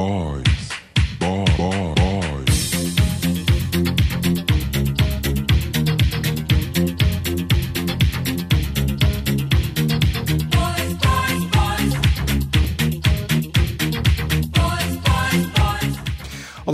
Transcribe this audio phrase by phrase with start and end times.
[0.00, 0.49] boys, boy,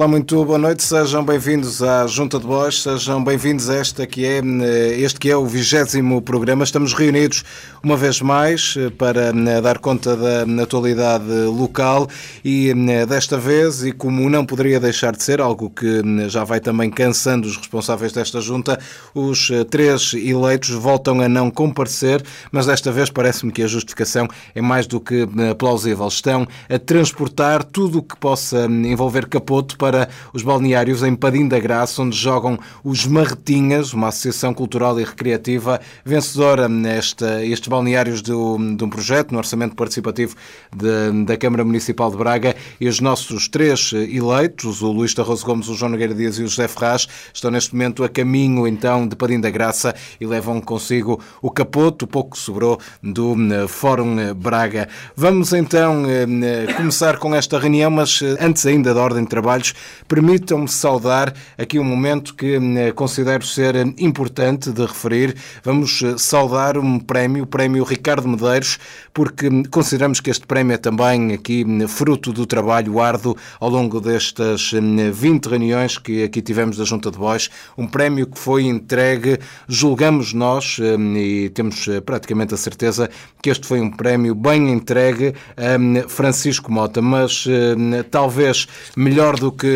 [0.08, 4.38] Muito boa noite, sejam bem-vindos à Junta de Bois, sejam bem-vindos a esta que é,
[4.38, 6.62] eh, este que é o vigésimo programa.
[6.62, 7.42] Estamos reunidos
[7.82, 12.08] uma vez mais eh, para eh, dar conta da atualidade local
[12.44, 12.72] e
[13.08, 17.48] desta vez, e como não poderia deixar de ser, algo que já vai também cansando
[17.48, 18.78] os responsáveis desta Junta,
[19.12, 24.62] os três eleitos voltam a não comparecer, mas desta vez parece-me que a justificação é
[24.62, 25.26] mais do que
[25.58, 26.06] plausível.
[26.06, 29.95] Estão a transportar tudo o que possa envolver capoto para
[30.32, 35.80] os balneários em Padim da Graça, onde jogam os Marretinhas, uma associação cultural e recreativa
[36.04, 40.34] vencedora nesta, estes balneários de um projeto no orçamento participativo
[40.74, 45.68] de- da Câmara Municipal de Braga e os nossos três eleitos, o Luís Tarroso Gomes,
[45.68, 49.14] o João Nogueira Dias e o José Ferraz, estão neste momento a caminho então de
[49.16, 54.34] Padim da Graça e levam consigo o capoto, o pouco que sobrou do eh, Fórum
[54.34, 54.88] Braga.
[55.16, 59.74] Vamos então eh, começar com esta reunião, mas eh, antes ainda da ordem de trabalhos,
[60.08, 65.36] permitam-me saudar aqui um momento que eh, considero ser eh, importante de referir.
[65.64, 68.78] Vamos eh, saudar um prémio, o prémio Ricardo Medeiros,
[69.12, 73.68] porque hum, consideramos que este prémio é também aqui hum, fruto do trabalho árduo ao
[73.68, 77.50] longo destas hum, 20 reuniões que aqui tivemos da Junta de Bois.
[77.76, 83.08] Um prémio que foi entregue, julgamos nós, hum, e temos eh, praticamente a certeza
[83.42, 89.38] que este foi um prémio bem entregue a hum, Francisco Mota, mas hum, talvez melhor
[89.38, 89.75] do que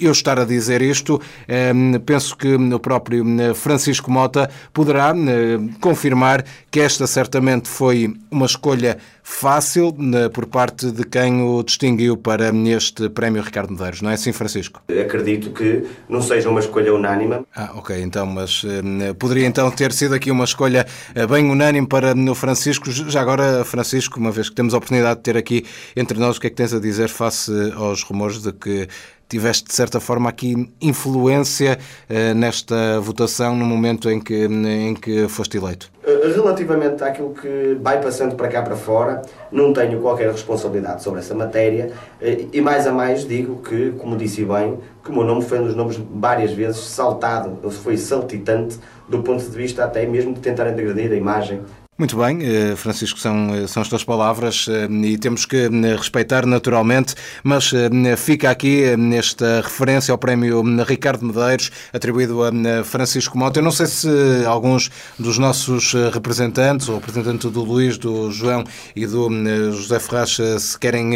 [0.00, 1.20] eu estar a dizer isto,
[1.74, 8.14] hum, penso que o próprio hum, Francisco Mota poderá hum, confirmar que esta certamente foi
[8.30, 14.02] uma escolha fácil né, por parte de quem o distinguiu para este prémio Ricardo Medeiros,
[14.02, 14.82] não é assim, Francisco?
[14.88, 17.42] Acredito que não seja uma escolha unânime.
[17.56, 21.86] Ah, ok, então, mas eh, poderia então ter sido aqui uma escolha eh, bem unânime
[21.86, 22.90] para o Francisco.
[22.90, 25.64] Já agora, Francisco, uma vez que temos a oportunidade de ter aqui
[25.96, 28.86] entre nós, o que é que tens a dizer face aos rumores de que
[29.34, 31.76] tiveste, de certa forma, aqui influência
[32.08, 35.90] eh, nesta votação no momento em que, em que foste eleito?
[36.06, 41.18] Eh, Relativamente àquilo que vai passando para cá para fora, não tenho qualquer responsabilidade sobre
[41.18, 41.90] essa matéria
[42.20, 45.58] eh, e mais a mais digo que, como disse bem, que o meu nome foi
[45.58, 48.78] um dos nomes várias vezes saltado, foi saltitante
[49.08, 51.60] do ponto de vista até mesmo de tentar agredir a imagem
[51.96, 56.44] Muito bem, eh, Francisco, são, eh, são as tuas palavras eh, e temos que respeitar
[56.44, 57.70] naturalmente, mas
[58.16, 63.60] fica aqui nesta referência ao prémio Ricardo Medeiros, atribuído a Francisco Mota.
[63.60, 64.08] Eu não sei se
[64.44, 68.64] alguns dos nossos representantes, o representante do Luís, do João
[68.96, 69.30] e do
[69.72, 71.12] José Ferraz, se querem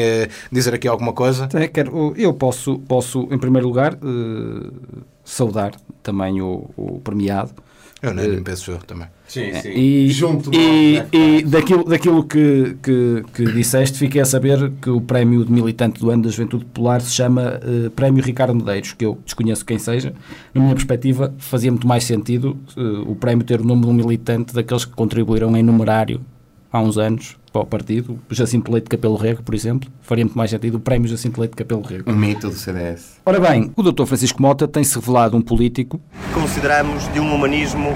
[0.52, 1.48] dizer aqui alguma coisa.
[2.16, 3.98] Eu posso, posso, em primeiro lugar,
[5.24, 5.72] saudar
[6.02, 7.52] também o, o premiado.
[8.00, 9.08] Eu nem penso eu também.
[9.26, 9.70] Sim, sim.
[9.70, 15.00] E, Junto e, e daquilo, daquilo que, que, que disseste, fiquei a saber que o
[15.00, 19.04] prémio de militante do ano da Juventude Popular se chama eh, Prémio Ricardo Medeiros, que
[19.04, 20.14] eu desconheço quem seja.
[20.54, 23.92] Na minha perspectiva, fazia muito mais sentido eh, o prémio ter o nome de um
[23.92, 26.20] militante daqueles que contribuíram em numerário
[26.72, 28.18] há uns anos para o partido.
[28.30, 29.90] O Jacinto Leite de Capelo Rego, por exemplo.
[30.02, 32.10] Faria muito mais sentido o prémio Jacinto Leite de Capelo Rego.
[32.10, 33.18] Um mito do CDS.
[33.24, 34.04] Ora bem, o Dr.
[34.06, 36.00] Francisco Mota tem-se revelado um político
[36.32, 37.90] consideramos de um humanismo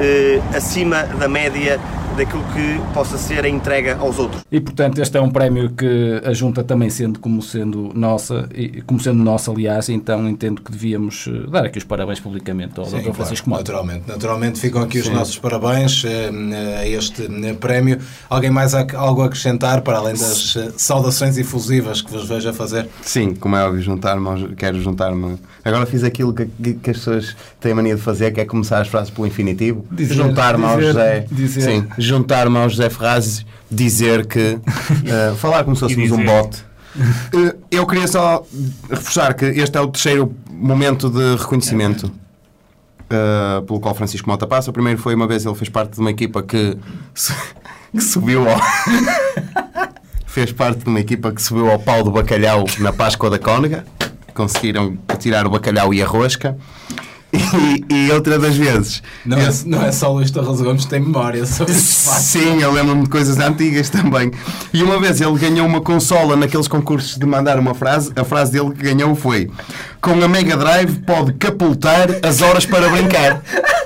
[0.00, 1.80] eh, acima da média
[2.18, 4.42] daquilo que possa ser a entrega aos outros.
[4.50, 8.82] E portanto este é um prémio que a Junta também sendo como sendo nossa, e
[8.82, 12.86] como sendo nossa aliás, então entendo que devíamos eh, dar aqui os parabéns publicamente ao
[12.86, 13.02] Sim, Dr.
[13.02, 13.62] claro, Francisco Mota.
[13.62, 17.98] Naturalmente, naturalmente ficam aqui os nossos parabéns eh, a este eh, prémio.
[18.28, 22.48] Alguém mais há algo a acrescentar para além das eh, saudações efusivas que vos vejo
[22.48, 22.88] a fazer?
[23.02, 25.38] Sim, como é óbvio, juntar-me, quero juntar-me.
[25.64, 28.44] Agora fiz aquilo que, que- que as pessoas têm a mania de fazer, que é
[28.44, 29.84] começar as frases pelo infinitivo.
[29.96, 31.26] Juntar-me ao José.
[31.30, 34.58] dizer- Sim, juntar-me ao José Ferraz, dizer que.
[35.06, 36.64] eh, falar como se fôssemos um bote.
[37.32, 38.44] Eh, eu queria só
[38.90, 42.10] reforçar que este é o terceiro momento de reconhecimento.
[43.10, 44.68] eh, pelo qual Francisco Mota passa.
[44.70, 46.76] O primeiro foi uma vez ele fez parte de uma equipa que,
[47.92, 48.60] que subiu ao.
[50.26, 53.84] fez parte de uma equipa que subiu ao pau do bacalhau na Páscoa da Cónega.
[54.34, 56.56] Conseguiram tirar o bacalhau e a rosca.
[57.32, 59.02] E, e outra das vezes.
[59.24, 61.74] Não é, não é só o Luís Torres Gomes que tem memória sobre.
[61.76, 64.30] Sim, eu lembro-me de coisas antigas também.
[64.72, 68.12] E uma vez ele ganhou uma consola naqueles concursos de mandar uma frase.
[68.16, 69.50] A frase dele que ganhou foi:
[70.00, 73.42] Com a Mega Drive pode capultar as horas para brincar.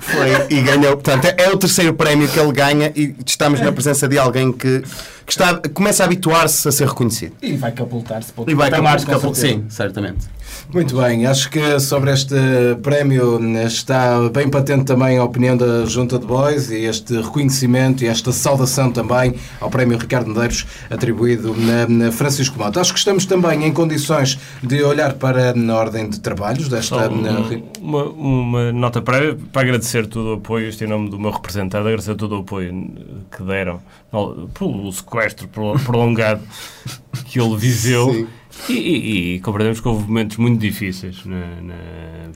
[0.00, 0.96] Foi, e ganhou.
[0.96, 4.82] Portanto, é o terceiro prémio que ele ganha e estamos na presença de alguém que,
[5.26, 7.34] que está, começa a habituar-se a ser reconhecido.
[7.42, 9.34] E vai catapultar-se para E vai certeza.
[9.34, 10.26] Sim, certamente.
[10.72, 12.34] Muito bem, acho que sobre este
[12.82, 18.06] prémio está bem patente também a opinião da Junta de Boys e este reconhecimento e
[18.06, 22.80] esta saudação também ao prémio Ricardo Medeiros atribuído na, na Francisco Mota.
[22.80, 26.96] Acho que estamos também em condições de olhar para a ordem de trabalhos desta.
[27.10, 27.22] Um-
[27.78, 31.76] uma, uma nota prévia para agradecer todo o apoio, isto em nome do meu representante,
[31.86, 32.72] agradecer todo o apoio
[33.30, 33.78] que deram
[34.58, 36.40] pelo sequestro pro- prolongado
[37.26, 38.10] que ele viveu.
[38.10, 38.26] Sim.
[38.68, 41.24] E, e, e compreendemos que houve momentos muito difíceis.
[41.24, 41.74] Na, na,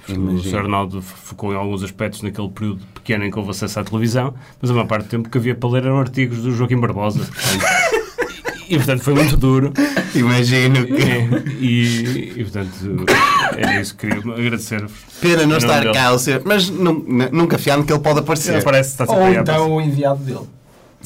[0.08, 0.38] o.
[0.42, 0.56] Sr.
[0.58, 4.70] Arnaldo focou em alguns aspectos naquele período pequeno em que houve acesso à televisão, mas
[4.70, 7.20] a maior parte do tempo que havia para ler eram artigos do Joaquim Barbosa.
[7.20, 8.66] portanto.
[8.68, 9.72] e, portanto, foi muito duro.
[10.14, 10.94] Imagino que.
[11.02, 11.28] É,
[11.60, 13.06] e, e, portanto,
[13.56, 14.84] era isso que queria agradecer.
[15.20, 18.54] Pena não estar cá, ou mas nu- nu- nunca fiando que ele pode aparecer.
[18.54, 20.55] Ele parece que está Ou sempre a então o enviado dele.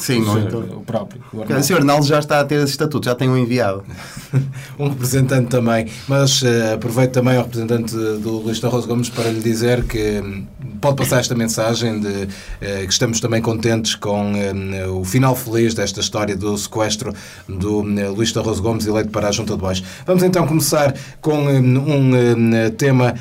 [0.00, 0.60] Sim, o, então.
[0.60, 1.20] o próprio.
[1.32, 1.62] O O.
[1.62, 1.76] Sr.
[1.76, 3.84] Arnaldo já está a ter esse estatuto, já tem um enviado.
[4.78, 9.40] um representante também, mas eh, aproveito também ao representante do Luís Torres Gomes para lhe
[9.40, 10.46] dizer que hum,
[10.80, 12.28] pode passar esta mensagem de
[12.60, 17.12] eh, que estamos também contentes com eh, o final feliz desta história do sequestro
[17.48, 19.82] do eh, Luís Torres Gomes eleito para a Junta de Bois.
[20.06, 23.14] Vamos então começar com hum, um hum, tema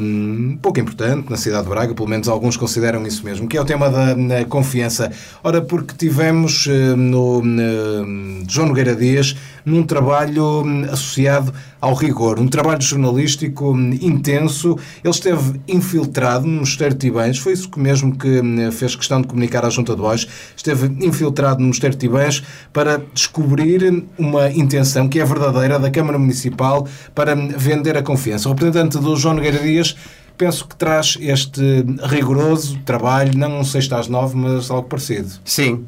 [0.00, 3.56] hum, um pouco importante na cidade de Braga, pelo menos alguns consideram isso mesmo, que
[3.56, 5.10] é o tema da hum, confiança.
[5.42, 9.34] Ora, porque tivemos hum, no hum, João Nogueira Dias
[9.64, 14.78] num trabalho hum, associado ao rigor, um trabalho jornalístico hum, intenso.
[15.02, 19.26] Ele esteve infiltrado no Mosteiro de Tibães, foi isso mesmo que hum, fez questão de
[19.26, 25.08] comunicar à Junta de Bois, esteve infiltrado no Mosteiro de Tibães para descobrir uma intenção
[25.08, 28.48] que é verdadeira da Câmara Municipal para vender a confiança.
[28.48, 29.96] O representante do João Nogueira Dias
[30.36, 35.30] penso que traz este rigoroso trabalho, não um sexta às nove, mas algo parecido.
[35.44, 35.84] Sim,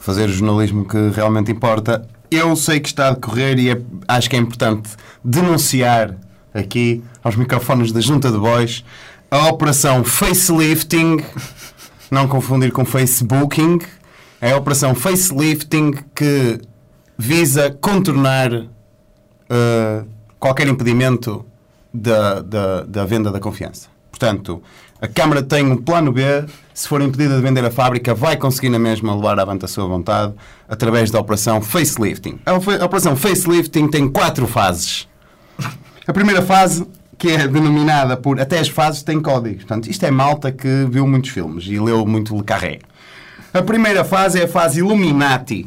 [0.00, 2.08] fazer o jornalismo que realmente importa.
[2.30, 4.90] Eu sei que está a decorrer e é- acho que é importante
[5.24, 6.16] denunciar
[6.54, 8.84] aqui aos microfones da Junta de Bois
[9.30, 11.18] a operação facelifting,
[12.10, 13.78] não confundir com facebooking,
[14.40, 16.60] é a operação facelifting que
[17.16, 20.08] visa contornar uh,
[20.38, 21.44] qualquer impedimento
[21.92, 23.88] da, da, da venda da confiança.
[24.10, 24.62] Portanto,
[25.00, 26.22] a Câmara tem um plano B.
[26.74, 29.86] Se for impedida de vender a fábrica, vai conseguir na mesma levar avante a sua
[29.86, 30.34] vontade
[30.68, 32.38] através da operação facelifting.
[32.46, 35.08] A operação facelifting tem quatro fases.
[36.06, 36.86] A primeira fase,
[37.18, 38.40] que é denominada por.
[38.40, 39.64] Até as fases têm códigos.
[39.64, 42.80] Portanto, isto é malta que viu muitos filmes e leu muito Le Carré.
[43.52, 45.66] A primeira fase é a fase Illuminati,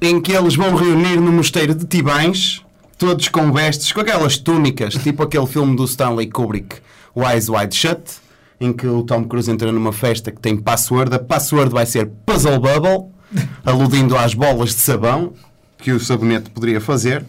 [0.00, 2.62] em que eles vão reunir no mosteiro de Tibães,
[2.96, 6.76] todos com vestes, com aquelas túnicas, tipo aquele filme do Stanley Kubrick,
[7.16, 8.21] Eyes Wide Shut,
[8.62, 11.14] em que o Tom Cruise entra numa festa que tem password.
[11.14, 13.08] A password vai ser Puzzle Bubble,
[13.66, 15.32] aludindo às bolas de sabão
[15.78, 17.24] que o sabonete poderia fazer.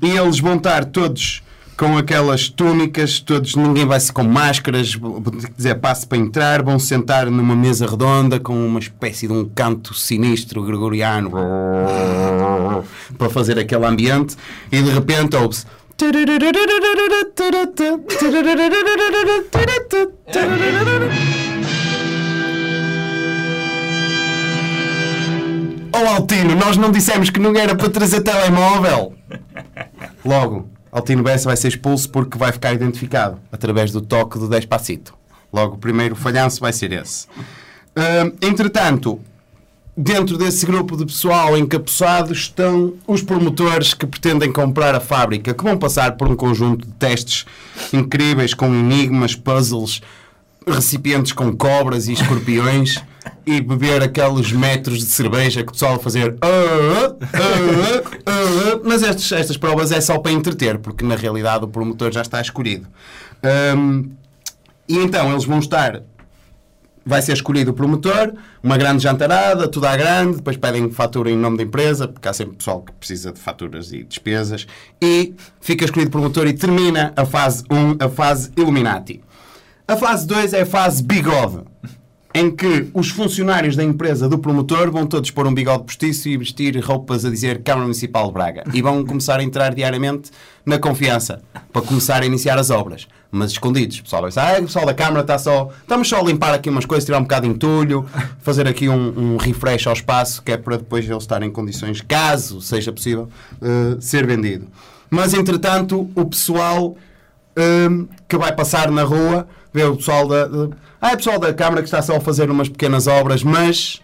[0.00, 1.42] E eles vão estar todos
[1.76, 4.98] com aquelas túnicas, todos, ninguém vai se com máscaras,
[5.56, 9.94] dizer passe para entrar, vão sentar numa mesa redonda com uma espécie de um canto
[9.94, 11.30] sinistro gregoriano
[13.16, 14.36] para fazer aquele ambiente
[14.70, 15.64] e de repente ouve-se
[25.92, 29.14] Oh Altino, nós não dissemos que não era para trazer telemóvel.
[30.24, 35.14] Logo, Altino Bessa vai ser expulso porque vai ficar identificado através do toque do Despacito.
[35.52, 37.26] Logo, o primeiro falhanço vai ser esse.
[37.94, 39.20] Hum, entretanto,
[39.96, 45.64] dentro desse grupo de pessoal encapuçado estão os promotores que pretendem comprar a fábrica, que
[45.64, 47.44] vão passar por um conjunto de testes
[47.92, 50.00] incríveis com enigmas, puzzles,
[50.66, 52.96] recipientes com cobras e escorpiões
[53.44, 59.02] e beber aqueles metros de cerveja que o pessoal fazer "Ah, ah, ah, ah", mas
[59.02, 62.86] estes- estas provas é só para entreter porque na realidade o promotor já está escolhido.
[63.76, 64.10] Hum,
[64.88, 66.02] e então eles vão estar
[67.10, 71.36] vai ser escolhido o promotor, uma grande jantarada, tudo à grande, depois pedem fatura em
[71.36, 74.64] nome da empresa, porque há sempre pessoal que precisa de faturas e despesas,
[75.02, 79.20] e fica escolhido o promotor e termina a fase 1, a fase Illuminati.
[79.88, 81.64] A fase 2 é a fase bigode,
[82.32, 86.36] em que os funcionários da empresa do promotor vão todos pôr um bigode postiço e
[86.36, 88.64] vestir roupas a dizer Câmara Municipal de Braga.
[88.72, 90.30] E vão começar a entrar diariamente
[90.64, 93.08] na confiança, para começar a iniciar as obras.
[93.32, 93.98] Mas escondidos.
[93.98, 95.70] O pessoal vai dizer, ah, o pessoal da Câmara está só...
[95.80, 98.06] Estamos só a limpar aqui umas coisas, tirar um bocado de entulho,
[98.40, 102.00] fazer aqui um, um refresh ao espaço, que é para depois ele estar em condições,
[102.00, 103.28] caso seja possível,
[103.60, 104.68] eh, ser vendido.
[105.08, 106.96] Mas, entretanto, o pessoal
[107.56, 110.46] hum, que vai passar na rua, vê o pessoal da.
[110.46, 113.42] de- ah, é o pessoal da Câmara que está só a fazer umas pequenas obras,
[113.42, 114.00] mas.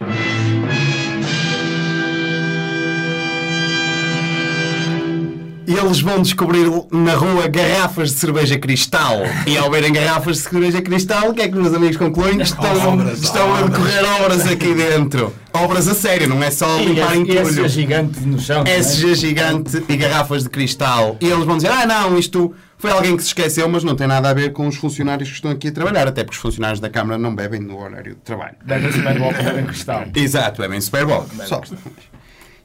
[5.68, 9.18] eles vão descobrir na rua garrafas de cerveja cristal.
[9.46, 12.40] E ao verem garrafas de cerveja cristal, o que é que os meus amigos concluem?
[12.40, 15.34] Estão, Obras, estão a decorrer obras aqui dentro.
[15.52, 17.68] Obras a sério, não é só limpar esse- e esse entulho.
[17.68, 18.62] gigante no chão.
[18.62, 18.76] não é?
[18.78, 21.16] SG gigante e garrafas de cristal.
[21.20, 24.06] E eles vão dizer: ah, não, isto foi alguém que se esqueceu, mas não tem
[24.06, 26.78] nada a ver com os funcionários que estão aqui a trabalhar, até porque os funcionários
[26.78, 28.56] da Câmara não bebem no horário de trabalho.
[28.66, 30.04] Ser Super Bowl em cristal.
[30.14, 31.26] Exato, é bem Super Bowl.
[31.46, 31.62] Só.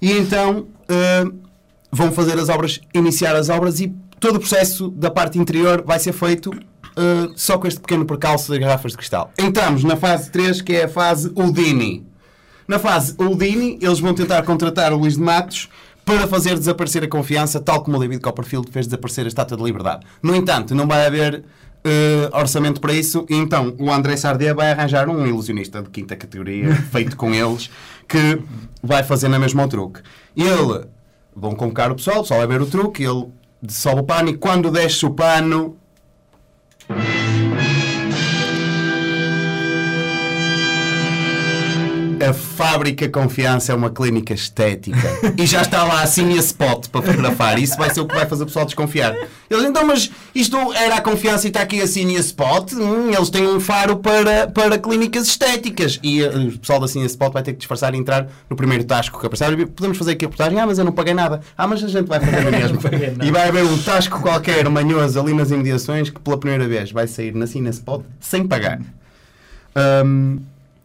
[0.02, 1.40] E então uh,
[1.92, 3.88] vão fazer as obras, iniciar as obras e
[4.20, 8.50] todo o processo da parte interior vai ser feito uh, só com este pequeno percalço
[8.50, 9.32] das garrafas de cristal.
[9.38, 12.06] Entramos na fase 3, que é a fase Udini.
[12.68, 15.70] Na fase Udini, eles vão tentar contratar o Luís de Matos
[16.06, 19.64] para fazer desaparecer a confiança, tal como o David Copperfield fez desaparecer a Estátua da
[19.64, 20.06] Liberdade.
[20.22, 21.44] No entanto, não vai haver
[21.86, 26.16] uh, orçamento para isso, e então o André Sardé vai arranjar um ilusionista de quinta
[26.16, 27.70] categoria, feito com eles,
[28.08, 28.42] que
[28.82, 30.02] vai fazer na mesma o truque.
[30.36, 30.86] Ele,
[31.36, 33.28] vão convocar o pessoal, o pessoal vai ver o truque, ele
[33.70, 35.78] sobe o pano e quando desce o pano,
[42.30, 44.98] A Fábrica Confiança é uma clínica estética.
[45.38, 47.58] E já está lá assim a spot para fotografar.
[47.60, 49.16] Isso vai ser o que vai fazer o pessoal desconfiar.
[49.50, 52.74] Eles, então, mas isto era a confiança e está aqui assim a spot?
[52.74, 56.00] Hum, eles têm um faro para, para clínicas estéticas.
[56.04, 58.84] E eh, o pessoal da Cine Spot vai ter que disfarçar e entrar no primeiro
[58.84, 59.46] tasco que aparecer.
[59.46, 60.60] "Ah, Podemos fazer aqui a reportagem?
[60.60, 61.42] Ah, mas eu não paguei nada.
[61.58, 62.80] Ah, mas a gente vai fazer na mesma.
[63.24, 67.08] e vai haver um tasco qualquer manhoso ali nas imediações que pela primeira vez vai
[67.08, 68.80] sair na Cine Spot sem pagar.
[70.06, 70.40] Hum,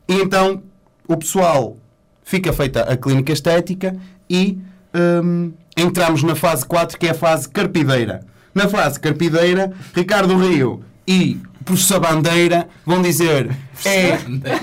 [0.09, 0.63] e então
[1.09, 1.77] o pessoal
[2.25, 3.97] fica feita a clínica estética
[4.29, 4.59] e
[4.95, 8.21] hum, entramos na fase 4, que é a fase carpideira.
[8.55, 13.51] Na fase carpideira, Ricardo Rio e Professor Bandeira vão dizer
[13.85, 14.19] é,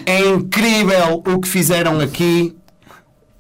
[0.06, 2.56] é incrível o que fizeram aqui.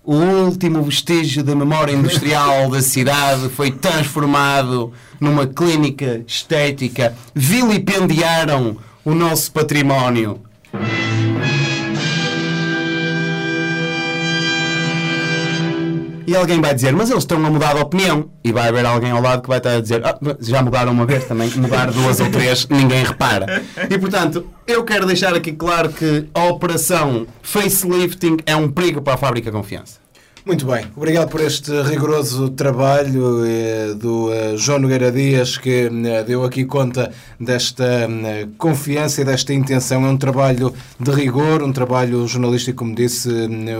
[0.05, 7.15] O último vestígio da memória industrial da cidade foi transformado numa clínica estética.
[7.33, 10.41] Vilipendiaram o nosso património.
[16.25, 18.29] E alguém vai dizer, mas eles estão a mudar de opinião.
[18.43, 21.05] E vai haver alguém ao lado que vai estar a dizer, "Ah, já mudaram uma
[21.05, 23.61] vez também, mudar duas ou três, ninguém repara.
[23.89, 29.13] E portanto, eu quero deixar aqui claro que a operação facelifting é um perigo para
[29.15, 30.02] a fábrica confiança.
[30.45, 36.23] Muito bem, obrigado por este rigoroso trabalho eh, do eh, João Nogueira Dias, que eh,
[36.25, 38.09] deu aqui conta desta
[38.57, 40.05] confiança e desta intenção.
[40.05, 43.29] É um trabalho de rigor, um trabalho jornalístico, como disse,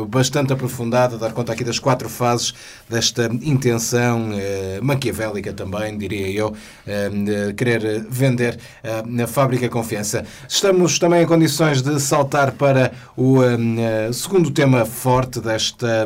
[0.08, 2.54] bastante aprofundado, a dar conta aqui das quatro fases
[2.90, 4.30] desta intenção
[4.82, 6.54] maquiavélica também, diria eu,
[7.56, 8.60] querer vender
[9.06, 10.26] na fábrica confiança.
[10.48, 13.38] Estamos também em condições de saltar para o
[14.12, 16.06] segundo tema forte desta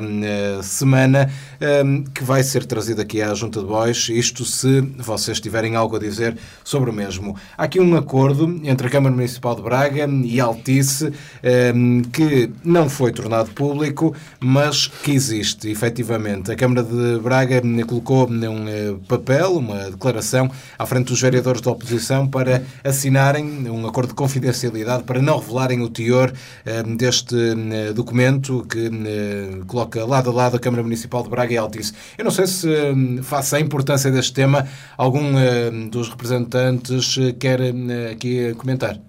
[0.63, 5.75] semana, eh, que vai ser trazido aqui à Junta de Bois, isto se vocês tiverem
[5.75, 7.35] algo a dizer sobre o mesmo.
[7.57, 11.11] Há aqui um acordo entre a Câmara Municipal de Braga e a Altice,
[11.43, 11.73] eh,
[12.11, 16.51] que não foi tornado público, mas que existe, efetivamente.
[16.51, 21.61] A Câmara de Braga eh, colocou um eh, papel, uma declaração, à frente dos vereadores
[21.61, 26.31] da oposição para assinarem um acordo de confidencialidade para não revelarem o teor
[26.65, 31.53] eh, deste eh, documento que eh, coloca lado a lado a Câmara Municipal de Braga
[31.53, 31.93] e Altice.
[32.17, 34.67] Eu não sei se, eh, face à importância deste tema,
[34.97, 38.99] algum eh, dos representantes eh, quer eh, aqui comentar.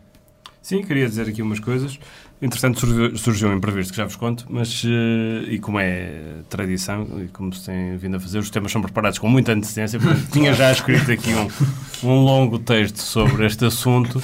[0.62, 1.99] Sim, queria dizer aqui umas coisas.
[2.40, 2.78] Entretanto,
[3.18, 7.52] surgiu, um imprevisto que já vos conto, mas, eh, e como é tradição, e como
[7.52, 10.70] se tem vindo a fazer, os temas são preparados com muita antecedência, portanto, tinha já
[10.70, 14.23] escrito aqui um, um longo texto sobre este assunto,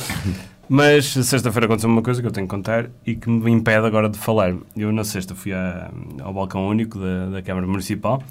[0.68, 4.08] mas sexta-feira aconteceu uma coisa que eu tenho que contar e que me impede agora
[4.08, 4.54] de falar.
[4.76, 5.90] Eu, na sexta, fui à-
[6.22, 8.22] ao balcão único da, da Câmara Municipal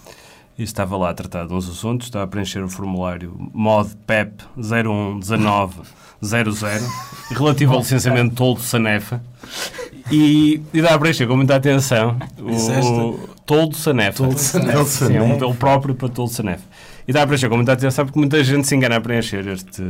[0.57, 4.43] e estava lá a tratar de uns assuntos, estava a preencher o formulário MOD PEP
[4.57, 5.83] 011900
[7.35, 9.21] relativo ao licenciamento toldo Sanefa
[10.11, 12.91] e, e dá a preencher com muita atenção Disseste?
[12.91, 14.17] o toldo Sanefa.
[14.23, 14.83] Toldo Sanefa.
[14.85, 16.63] Sim, é um modelo próprio para toldo Sanefa.
[17.07, 19.83] E dá a preencher com muita atenção porque muita gente se engana a preencher este,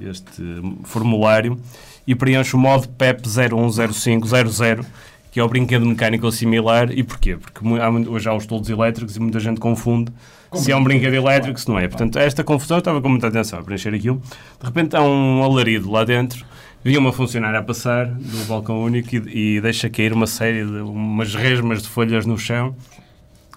[0.00, 0.42] este
[0.84, 1.58] formulário
[2.06, 4.86] e preenche o modo PEP 010500
[5.32, 6.92] que é o brinquedo mecânico ou similar.
[6.92, 7.36] E porquê?
[7.36, 7.66] Porque
[8.08, 10.12] hoje há os toldos elétricos e muita gente confunde
[10.52, 11.88] se é um brinquedo elétrico, se não é.
[11.88, 14.20] Portanto, esta confusão estava com muita atenção a preencher aquilo.
[14.60, 16.44] De repente há um alarido lá dentro.
[16.84, 20.80] Vi uma funcionária a passar do balcão único e, e deixa cair uma série de
[20.82, 22.76] umas resmas de folhas no chão.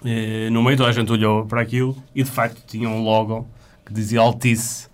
[0.06, 3.48] Eh, no meio toda a gente olhou para aquilo e de facto tinha um logo
[3.86, 4.88] que dizia Altice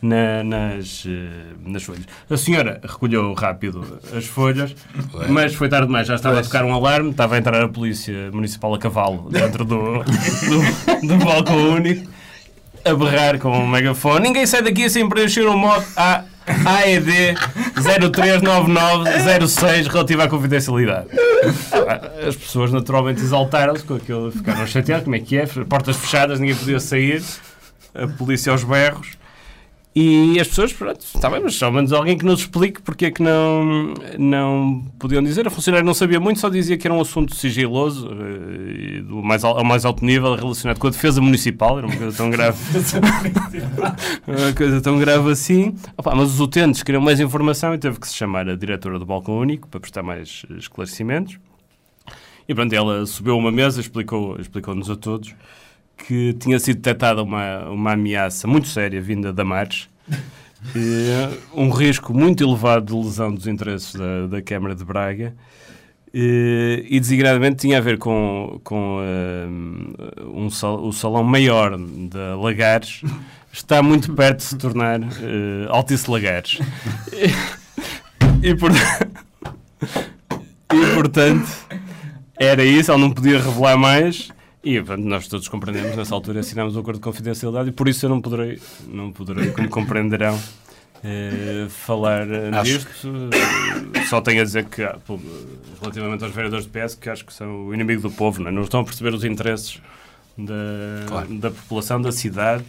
[0.00, 2.04] na- nas, eh, nas folhas.
[2.30, 4.74] A senhora recolheu rápido as folhas,
[5.28, 6.06] mas foi tarde demais.
[6.06, 9.64] Já estava a tocar um alarme, estava a entrar a polícia municipal a cavalo dentro
[9.64, 12.10] do, do, do balcão único.
[12.84, 14.20] a berrar com um megafone.
[14.26, 17.36] Ninguém sai daqui sem preencher o modo A- AED
[17.82, 21.08] 039906 relativo à confidencialidade.
[21.72, 25.04] Ah, As pessoas naturalmente exaltaram-se com aquilo, ficaram chateadas.
[25.04, 25.46] Como é que é?
[25.46, 27.22] Portas fechadas, ninguém podia sair.
[27.94, 29.08] A polícia aos berros.
[29.96, 33.10] E as pessoas, pronto, está bem, mas ao menos alguém que nos explique porque é
[33.12, 35.46] que não, não podiam dizer.
[35.46, 39.22] A funcionária não sabia muito, só dizia que era um assunto sigiloso, eh, e do
[39.22, 41.78] mais, ao mais alto nível, relacionado com a defesa municipal.
[41.78, 42.58] Era uma coisa tão grave.
[44.26, 45.76] uma coisa tão grave assim.
[45.96, 49.06] Opa, mas os utentes queriam mais informação e teve que se chamar a diretora do
[49.06, 51.38] Balcão Único para prestar mais esclarecimentos.
[52.48, 55.32] E pronto, ela subiu uma mesa, explicou- explicou-nos a todos
[55.96, 59.88] que tinha sido detectada uma, uma ameaça muito séria vinda da Mares,
[60.74, 65.34] eh, um risco muito elevado de lesão dos interesses da, da Câmara de Braga
[66.12, 69.46] eh, e designadamente tinha a ver com, com eh,
[70.24, 73.02] um o salão maior da Lagares
[73.52, 76.58] está muito perto de se tornar eh, Altice Lagares.
[78.42, 78.72] E, e por-
[80.72, 81.48] e, portanto
[82.36, 84.28] era isso, ele não podia revelar mais.
[84.64, 88.06] E pronto, nós todos compreendemos, nessa altura assinámos o acordo de confidencialidade e por isso
[88.06, 90.40] eu não poderei, não poderei como compreenderão,
[91.04, 93.08] eh, falar eh, Acho disto.
[93.94, 95.20] Eh, Só tenho a dizer que, ah, pô,
[95.82, 98.52] relativamente aos vereadores de PS, que acho que são o inimigo do povo, não, é?
[98.52, 99.80] não estão a perceber os interesses
[100.38, 100.54] da,
[101.08, 101.34] Claro.
[101.34, 102.64] da população, da cidade.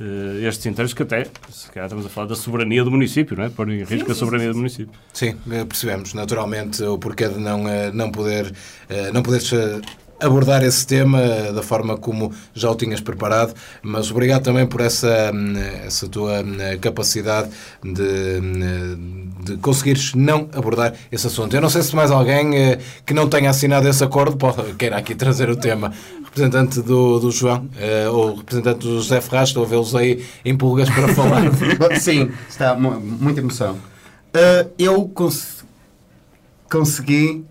[0.00, 3.44] eh, estes interesses que até, se calhar estamos a falar da soberania do município, não
[3.44, 3.48] é?
[3.50, 4.92] Pôr em risco a soberania do município.
[5.12, 7.62] Sim, eh, percebemos naturalmente o porquê de não,
[7.92, 8.52] não poder
[9.12, 9.80] não poderes eh,
[10.20, 14.80] abordar esse tema eh, da forma como já o tinhas preparado, mas obrigado também por
[14.80, 15.54] essa, hum,
[15.84, 17.50] essa tua hum, capacidade
[17.84, 21.54] de, hum, de conseguires não abordar esse assunto.
[21.54, 24.36] Eu não sei se mais alguém eh, que não tenha assinado esse acordo
[24.78, 25.92] queira aqui trazer o tema.
[26.24, 30.56] Representante do, do João eh, ou representante do José Ferraz, estou a vê-los aí em
[30.56, 31.42] pulgas para falar.
[32.00, 33.76] Sim, está mu- muita emoção.
[34.34, 35.64] Ah, eu cons-
[36.70, 37.44] consegui.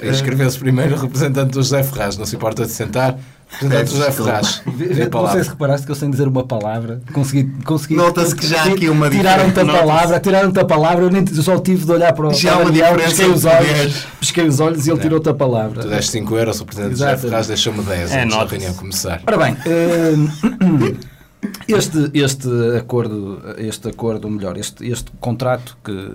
[0.00, 3.18] Escreveu-se primeiro o representante do José Ferraz, não se importa de sentar.
[3.50, 4.62] Representante do José Ferraz.
[4.94, 7.50] Tem a Não sei se reparaste que eu sem dizer uma palavra consegui.
[7.64, 9.78] consegui Nota-se que já há aqui uma Tiraram-te a diferença.
[9.86, 12.66] palavra, tiraram-te a palavra, eu nem eu só tive de olhar para o Já uma
[12.66, 14.06] Daniel, diferença pisquei os olhos, poderes.
[14.20, 15.80] pisquei os olhos e ele tirou-te a palavra.
[15.82, 17.16] Tu deste 5 euros, o representante do José.
[17.16, 18.50] Ferraz deixou-me 10 É, nota-se.
[18.56, 19.22] reunião começar.
[19.26, 20.96] Ora bem, hum,
[21.66, 26.12] este, este acordo, este acordo, ou melhor, este, este contrato que,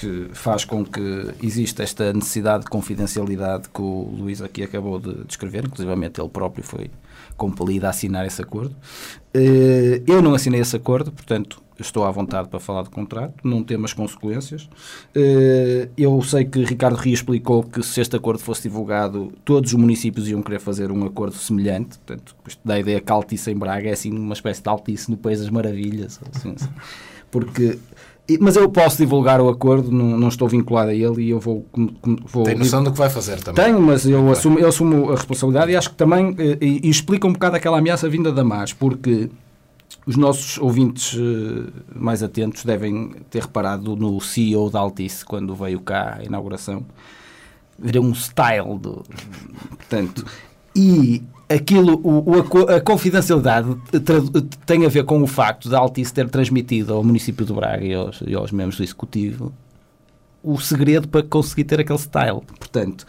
[0.00, 5.24] que faz com que exista esta necessidade de confidencialidade que o Luís aqui acabou de
[5.24, 6.90] descrever, inclusivamente ele próprio foi
[7.36, 8.74] compelido a assinar esse acordo.
[9.34, 13.62] Eh, Eu não assinei esse acordo, portanto estou à vontade para falar do contrato, não
[13.62, 14.70] tem as consequências.
[15.14, 19.78] Eh, Eu sei que Ricardo Rio explicou que se este acordo fosse divulgado, todos os
[19.78, 22.34] municípios iam querer fazer um acordo semelhante, portanto,
[22.64, 25.40] da ideia que a Altice em Braga é assim uma espécie de Altice no País
[25.40, 26.70] das Maravilhas, assim, assim.
[27.30, 27.78] porque...
[28.38, 31.64] Mas eu posso divulgar o acordo, não, não estou vinculado a ele e eu vou...
[32.26, 33.64] vou Tem noção do que vai fazer também.
[33.64, 36.90] tenho, mas eu assumo, eu assumo a responsabilidade e acho que também eh, e, e
[36.90, 39.30] explica um bocado aquela ameaça vinda da MAS, porque
[40.06, 45.80] os nossos ouvintes eh, mais atentos devem ter reparado no CEO da Altice quando veio
[45.80, 46.84] cá à inauguração.
[47.78, 49.02] Virou um style do.
[49.76, 50.24] Portanto,
[50.74, 54.16] e aquilo, o, o- a co- a confidencialidade tra-
[54.64, 57.92] tem a ver com o facto da Altice ter transmitido ao município de Braga e
[57.94, 59.52] aos, e aos membros do executivo
[60.42, 62.40] o segredo para conseguir ter aquele style.
[62.58, 63.06] Portanto,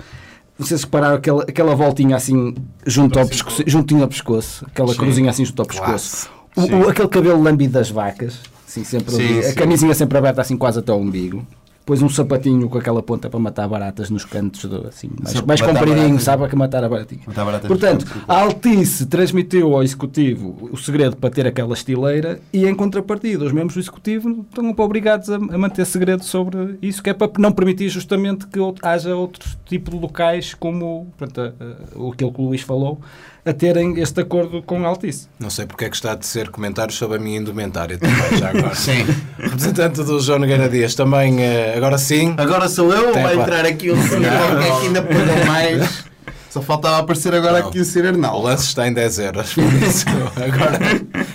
[0.58, 2.54] vocês repararam aquela, aquela voltinha assim
[2.86, 7.08] junto ao pescoço, juntinho ao pescoço, aquela cruzinha assim junto ao pescoço, o, o- aquele
[7.08, 9.56] cabelo lambido das vacas, assim, sempre Sim, ali, a sim.
[9.56, 11.46] camisinha sempre aberta assim quase até ao umbigo.
[11.82, 15.60] Depois um sapatinho com aquela ponta para matar baratas nos cantos, do- assim, mais, mais
[15.62, 16.24] matar compridinho, baratas.
[16.24, 16.48] sabe?
[16.48, 17.22] Para matar a baratinha.
[17.26, 17.68] Matar baratas.
[17.68, 23.44] Portanto, a Altice transmitiu ao Executivo o segredo para ter aquela estileira e, em contrapartida,
[23.44, 27.32] os membros do Executivo estão obrigados a, a manter segredo sobre isso, que é para
[27.40, 32.46] não permitir justamente que haja outro tipo de locais, como a- a- aquilo que o
[32.46, 33.02] Luís falou,
[33.44, 35.28] a terem este acordo com a Altice.
[35.40, 38.50] Não sei porque é que está a tecer comentários sobre a minha indumentária também, já
[38.50, 38.74] agora.
[38.76, 39.04] Sim.
[39.40, 42.36] Representante do João Nogueira Dias, também, eh, agora sim.
[42.38, 46.04] Agora sou eu ou vai entrar aqui o senhor qualquer que ainda pagou mais?
[46.50, 47.70] Só faltava aparecer agora Não.
[47.70, 48.04] aqui o Sr.
[48.04, 48.46] O Arnaldo.
[48.46, 49.56] lance está em 10 euros.
[50.36, 50.80] agora,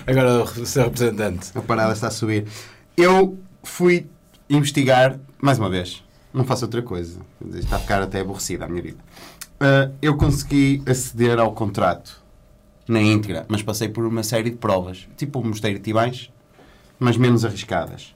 [0.06, 1.48] agora o seu representante.
[1.54, 2.46] A parada está a subir.
[2.96, 4.06] Eu fui
[4.48, 6.04] investigar, mais uma vez,
[6.34, 7.18] não faço outra coisa.
[7.54, 8.98] Está a ficar até aborrecida a minha vida.
[9.58, 12.20] Ah, eu consegui aceder ao contrato
[12.86, 16.30] na íntegra, mas passei por uma série de provas, tipo o Mosteiro de Tibães,
[16.98, 18.14] mas menos arriscadas.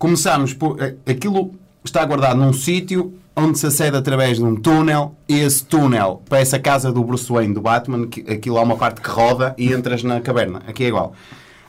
[0.00, 0.82] Começámos por.
[0.82, 1.52] a- Aquilo
[1.84, 6.56] está guardado num sítio onde se acede através de um túnel, e esse túnel parece
[6.56, 9.72] a casa do Bruce Wayne, do Batman, que aquilo há uma parte que roda e
[9.72, 10.62] entras na caverna.
[10.66, 11.12] Aqui é igual.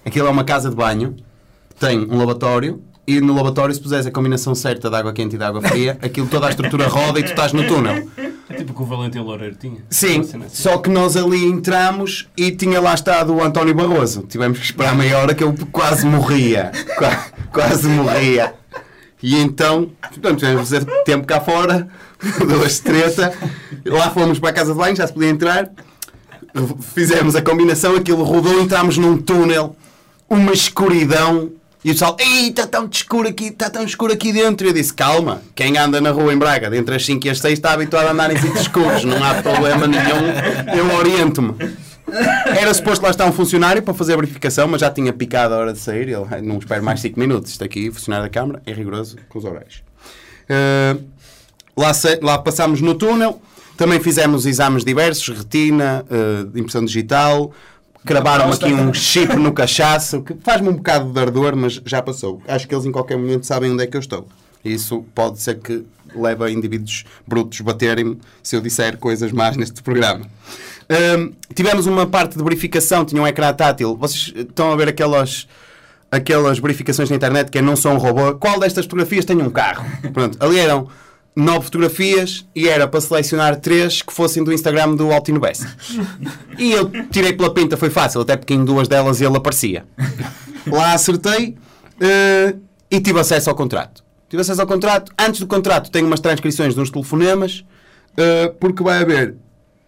[0.05, 1.13] Aquilo é uma casa de banho,
[1.77, 5.37] tem um lavatório, e no lavatório, se puseres a combinação certa de água quente e
[5.37, 8.07] de água fria, aquilo toda a estrutura roda e tu estás no túnel.
[8.53, 9.77] É tipo que o Valentim Loureiro tinha.
[9.89, 10.41] Sim, assim.
[10.49, 14.23] só que nós ali entramos e tinha lá estado o António Barroso.
[14.27, 16.71] Tivemos que esperar meia hora que eu quase morria.
[16.97, 18.53] Qua- quase morria.
[19.23, 21.87] E então, portanto, tivemos de fazer tempo cá fora,
[22.47, 23.31] duas treta.
[23.85, 25.69] Lá fomos para a casa de banho, já se podia entrar.
[26.93, 29.75] Fizemos a combinação, aquilo rodou, entramos num túnel,
[30.29, 31.51] uma escuridão.
[31.83, 34.67] E o pessoal, está tão escuro aqui, está tão escuro aqui dentro.
[34.67, 37.53] Eu disse, calma, quem anda na rua em Braga, entre as 5 e as 6,
[37.53, 41.55] está habituado a andar em sítios escuros, não há problema nenhum, eu oriento-me.
[42.45, 45.57] Era suposto lá estar um funcionário para fazer a verificação, mas já tinha picado a
[45.57, 46.09] hora de sair.
[46.09, 47.51] Ele, "Ai, não espero mais 5 minutos.
[47.51, 49.81] Isto aqui, funcionário da Câmara, é rigoroso com os horários.
[50.49, 50.97] Eh,
[51.75, 51.91] lá,
[52.21, 53.41] lá passámos no túnel,
[53.77, 56.05] também fizemos exames diversos, retina,
[56.51, 57.51] de impressão digital,
[58.05, 62.41] cravaram aqui um chip no cachaço, que faz-me um bocado de ardor, mas já passou.
[62.47, 64.27] Acho que eles em qualquer momento sabem onde é que eu estou.
[64.63, 65.85] Isso pode ser que
[66.15, 70.25] leve a indivíduos brutos baterem-me se eu disser coisas más neste programa.
[70.89, 73.95] Hum, tivemos uma parte de verificação, tinha um ecrã tátil.
[73.95, 75.47] Vocês estão a ver aquelas,
[76.11, 78.35] aquelas verificações na internet que é não sou um robô.
[78.35, 79.85] Qual destas fotografias tem um carro?
[80.13, 80.87] Pronto, ali eram
[81.35, 85.75] nove fotografias e era para selecionar três que fossem do Instagram do Altino Bessa.
[86.57, 89.85] E eu tirei pela pinta, foi fácil, até porque em duas delas ele aparecia.
[90.67, 91.55] Lá acertei
[91.99, 92.55] eh,
[92.89, 94.03] e tive acesso ao contrato.
[94.29, 95.11] Tive acesso ao contrato.
[95.17, 97.65] Antes do contrato tenho umas transcrições de uns telefonemas,
[98.17, 99.35] eh, porque vai haver.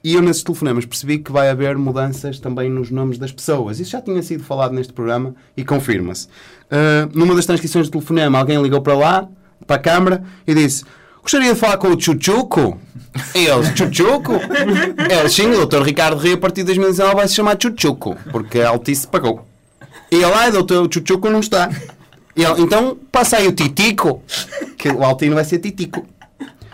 [0.04, 3.80] E eu nesses telefonemas percebi que vai haver mudanças também nos nomes das pessoas.
[3.80, 6.28] Isso já tinha sido falado neste programa e confirma-se.
[6.72, 9.28] Eh, numa das transcrições do telefonema, alguém ligou para lá,
[9.66, 10.84] para a câmara, e disse:
[11.24, 12.78] Gostaria de falar com o Chuchuco.
[13.34, 14.34] E eles, Chuchuco?
[15.10, 15.82] É, sim, o Dr.
[15.82, 19.48] Ricardo Rio, a partir de 2019, vai se chamar Chuchuco, porque a Altice pagou.
[20.12, 21.70] E ele, ai, doutor, o Chuchuco não está.
[22.36, 24.22] E ele, então passa aí o Titico,
[24.78, 26.06] que o Altino vai ser Titico.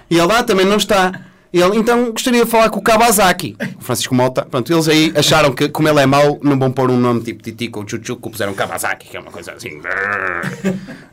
[0.09, 1.11] E ele, ah, também não está.
[1.51, 3.55] E ele, então gostaria de falar com o Kawasaki.
[3.77, 4.45] O Francisco Mota.
[4.45, 7.43] Pronto, eles aí acharam que, como ele é mau, não vão pôr um nome tipo
[7.43, 9.81] Titico ou Chuchuco, puseram Kawasaki, que é uma coisa assim.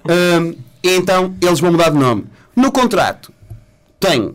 [0.08, 2.26] Hum, e então eles vão mudar de nome.
[2.56, 3.32] No contrato
[4.00, 4.34] tem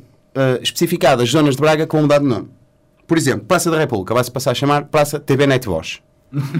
[0.62, 2.50] especificadas zonas de Braga vão mudar de nome.
[3.06, 6.00] Por exemplo, Praça da República vai-se passar a chamar Praça TV Net Voz.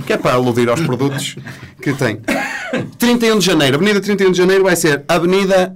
[0.06, 1.38] Que é para aludir aos produtos
[1.82, 2.20] que tem.
[3.00, 5.74] 31 de Janeiro, Avenida 31 de Janeiro vai ser Avenida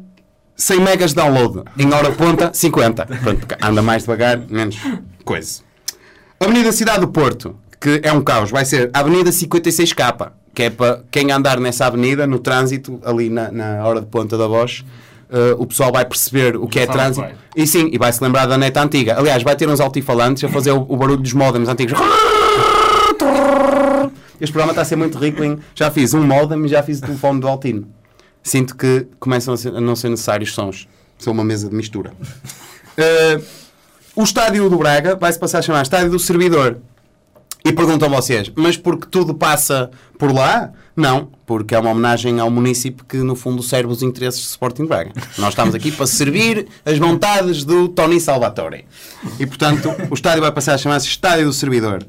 [0.58, 1.64] 100 megas de download.
[1.78, 3.06] Em hora ponta, 50.
[3.06, 4.78] Pronto, anda mais devagar, menos
[5.24, 5.62] coisa.
[6.40, 11.02] Avenida Cidade do Porto, que é um caos, vai ser Avenida 56K, que é para
[11.10, 14.84] quem andar nessa avenida, no trânsito, ali na, na hora de ponta da voz,
[15.36, 17.28] eh, o pessoal vai perceber o que é sabe trânsito.
[17.28, 17.36] bem.
[17.56, 19.18] E sim, e vai se lembrar da neta antiga.
[19.20, 21.98] Aliás, vai ter uns altifalantes a fazer o, o barulho dos modems antigos.
[24.40, 25.58] Este programa está a ser muito rico em.
[25.74, 27.88] Já fiz um modem e já fiz o telefone do Altino.
[28.44, 30.88] Sinto que começam a, ser- a não ser necessários sons.
[31.18, 32.14] São uma mesa de mistura.
[32.98, 33.40] Eh,
[34.16, 36.78] o estádio do Braga vai-se passar a chamar Estádio do Servidor.
[37.66, 40.72] E perguntam vocês, mas porque tudo passa por lá?
[40.96, 44.86] Não, porque é uma homenagem ao município que, no fundo, serve os interesses do Sporting
[44.86, 45.12] Braga.
[45.40, 48.86] Nós estamos aqui para servir as vontades do Tony Salvatore.
[49.40, 52.06] E, portanto, o estádio vai passar a chamar-se Estádio do Servidor.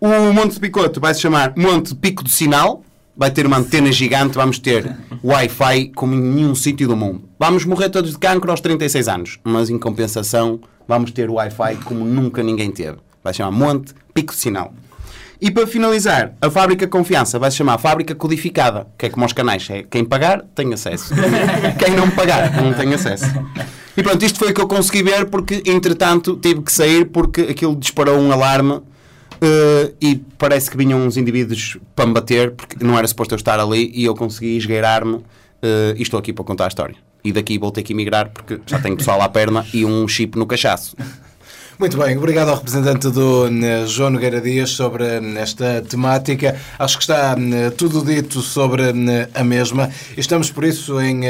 [0.00, 2.82] O Monte de Picoto vai se chamar Monte Pico do Sinal.
[3.14, 7.28] Vai ter uma antena gigante, vamos ter Wi-Fi como em nenhum sítio do mundo.
[7.38, 12.02] Vamos morrer todos de cancro aos 36 anos, mas em compensação vamos ter Wi-Fi como
[12.02, 12.96] nunca ninguém teve.
[13.22, 14.72] Vai chamar Monte Pico do Sinal.
[15.40, 19.32] E para finalizar, a fábrica Confiança vai se chamar Fábrica Codificada, que é como aos
[19.32, 21.14] canais, é quem pagar tem acesso.
[21.78, 23.26] quem não pagar não tem acesso.
[23.96, 27.42] E pronto, isto foi o que eu consegui ver porque, entretanto, tive que sair porque
[27.42, 28.80] aquilo disparou um alarme
[29.40, 33.36] eh, e parece que vinham uns indivíduos para me bater porque não era suposto eu
[33.36, 35.22] estar ali e eu consegui esgueirar-me
[35.62, 36.96] eh, e estou aqui para contar a história.
[37.22, 40.38] E daqui vou ter que emigrar porque já tenho pessoal à perna e um chip
[40.38, 40.96] no cachaço.
[41.78, 46.58] Muito bem, obrigado ao representante do eh, João Nogueira Dias sobre eh, esta temática.
[46.78, 48.82] Acho que está eh, tudo dito sobre
[49.34, 49.90] a mesma.
[50.16, 51.20] Estamos, por isso, em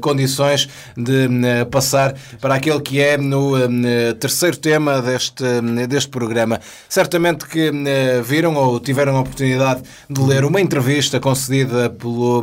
[0.00, 1.28] condições de
[1.70, 3.52] passar para aquele que é no
[4.18, 5.44] terceiro tema deste,
[5.86, 6.58] deste programa.
[6.88, 7.70] Certamente que
[8.24, 12.42] viram ou tiveram a oportunidade de ler uma entrevista concedida pelo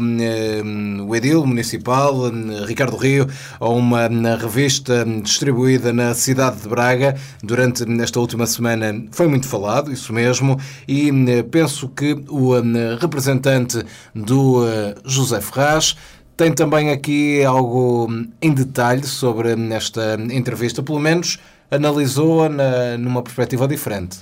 [1.08, 2.32] o Edil Municipal,
[2.68, 3.28] Ricardo Rio,
[3.60, 9.92] a uma revista distribuída na cidade de Braga durante esta última semana foi muito falado,
[9.92, 15.96] isso mesmo, e eh, penso que o eh, representante do eh, José Ferraz
[16.38, 18.08] Tem também aqui algo
[18.42, 21.38] em detalhe sobre esta entrevista, pelo menos
[21.70, 24.18] analisou-a na- numa perspectiva diferente.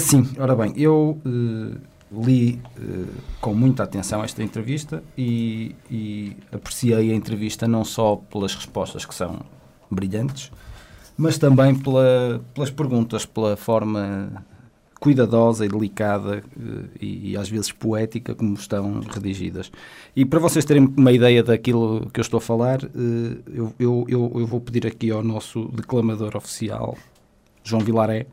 [0.00, 1.18] Sim, ora bem, eu
[2.10, 2.58] li
[3.40, 9.14] com muita atenção esta entrevista e, e apreciei a entrevista não só pelas respostas que
[9.14, 9.40] são
[9.90, 10.50] brilhantes,
[11.22, 14.44] mas também pela- pelas perguntas, pela forma
[14.98, 19.70] cuidadosa e delicada uh, e, e às vezes poética como estão redigidas.
[20.16, 22.88] E para vocês terem uma ideia daquilo que eu estou a falar, uh,
[23.48, 26.98] eu, eu, eu, vou pedir aqui ao nosso declamador oficial,
[27.62, 28.26] João Vilaré,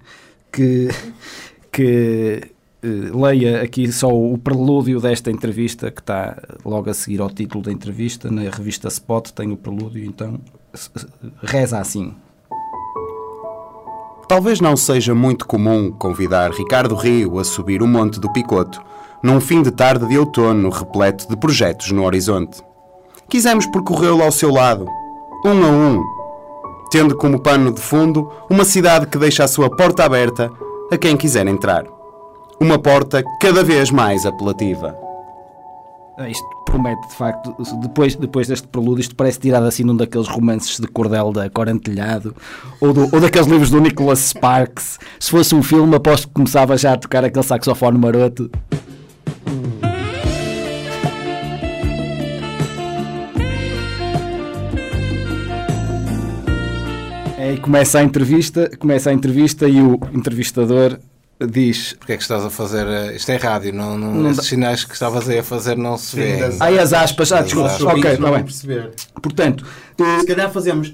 [0.51, 0.87] que,
[1.71, 2.41] que
[2.81, 7.63] eh, leia aqui só o prelúdio desta entrevista, que está logo a seguir ao título
[7.63, 8.31] da entrevista.
[8.31, 10.39] Na revista Spot tem o prelúdio, então
[11.43, 12.15] reza assim.
[14.29, 18.79] Talvez não seja muito comum convidar Ricardo Rio a subir o Monte do Picoto,
[19.23, 22.61] num fim de tarde de outono repleto de projetos no horizonte.
[23.27, 24.85] Quisemos percorrê-lo ao seu lado,
[25.43, 26.03] um a um,
[26.91, 30.51] tendo como pano de fundo uma cidade que deixa a sua porta aberta
[30.91, 31.85] a quem quiser entrar.
[32.61, 35.08] Uma porta cada vez mais apelativa.
[36.21, 40.27] Ah, Isto promete, de facto, depois, depois deste prelúdio, isto parece tirado assim num daqueles
[40.27, 42.35] romances de cordel da Corantelhado
[42.81, 44.99] ou, do- ou daqueles livros do Nicholas Sparks.
[45.17, 48.51] Se fosse um filme, aposto que começava já a tocar aquele saxofone maroto.
[57.37, 60.99] É, e começa a entrevista, começa a entrevista e o entrevistador
[61.47, 62.85] diz Porque é que estás a fazer.
[62.87, 65.97] eh, Isto é rádio, não, não, Não esses sinais que estavas aí a fazer não
[65.97, 66.37] se vê.
[66.59, 68.43] Ai, as aspas, ah, desculpa, Os ok, está bem.
[68.43, 68.91] perceber.
[69.21, 69.65] Portanto,
[69.99, 70.93] eh, Se calhar fazemos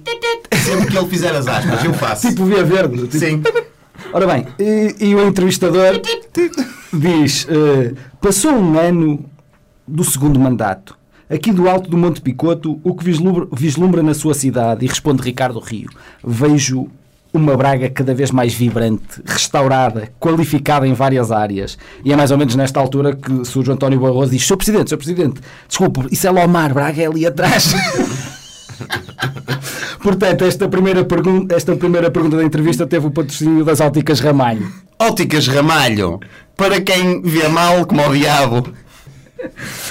[0.65, 2.27] sempre que ele fizer as aspas, eu faço.
[2.29, 3.07] tipo via verde.
[3.07, 3.41] tipo- Sim.
[4.13, 5.99] Ora bem, e, e o entrevistador
[6.93, 9.25] diz: eh, passou um ano
[9.87, 10.97] do segundo mandato.
[11.29, 14.85] Aqui do alto do Monte Picoto, o que vislumbra, vislumbra na sua cidade?
[14.85, 15.89] E responde Ricardo Rio:
[16.23, 16.87] Vejo
[17.35, 21.77] uma Braga cada vez mais vibrante, restaurada, qualificada em várias áreas.
[22.03, 24.57] E é mais ou menos nesta altura que surge o António Barroso e diz: Sr.
[24.57, 24.97] Presidente, Sr.
[24.97, 27.73] Presidente, desculpe, isso é Lomar, Braga é ali atrás.
[30.01, 34.71] Portanto, esta primeira, pergunta, esta primeira pergunta da entrevista teve o patrocínio das óticas Ramalho.
[34.99, 36.19] Óticas Ramalho,
[36.55, 38.67] para quem vê mal como o diabo.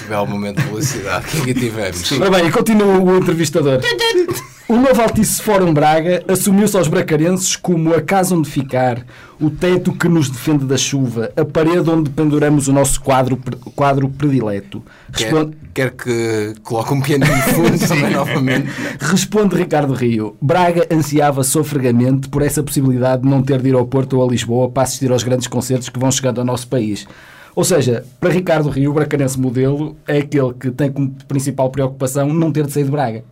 [0.09, 2.12] Belo momento de publicidade que aqui tivemos.
[2.12, 3.80] Ora bem, e continua o entrevistador.
[4.66, 9.05] O novo Altice Fórum Braga assumiu-se aos bracarenses como a casa onde ficar,
[9.38, 13.38] o teto que nos defende da chuva, a parede onde penduramos o nosso quadro,
[13.77, 14.83] quadro predileto.
[15.14, 18.70] Quer, Responde, quer que coloque um piano no fundo também novamente.
[19.00, 20.35] responde Ricardo Rio.
[20.40, 24.31] Braga ansiava sofregamente por essa possibilidade de não ter de ir ao Porto ou a
[24.31, 27.07] Lisboa para assistir aos grandes concertos que vão chegando ao nosso país.
[27.55, 32.33] Ou seja, para Ricardo Rio, o bracarense modelo é aquele que tem como principal preocupação
[32.33, 33.24] não ter de sair de Braga.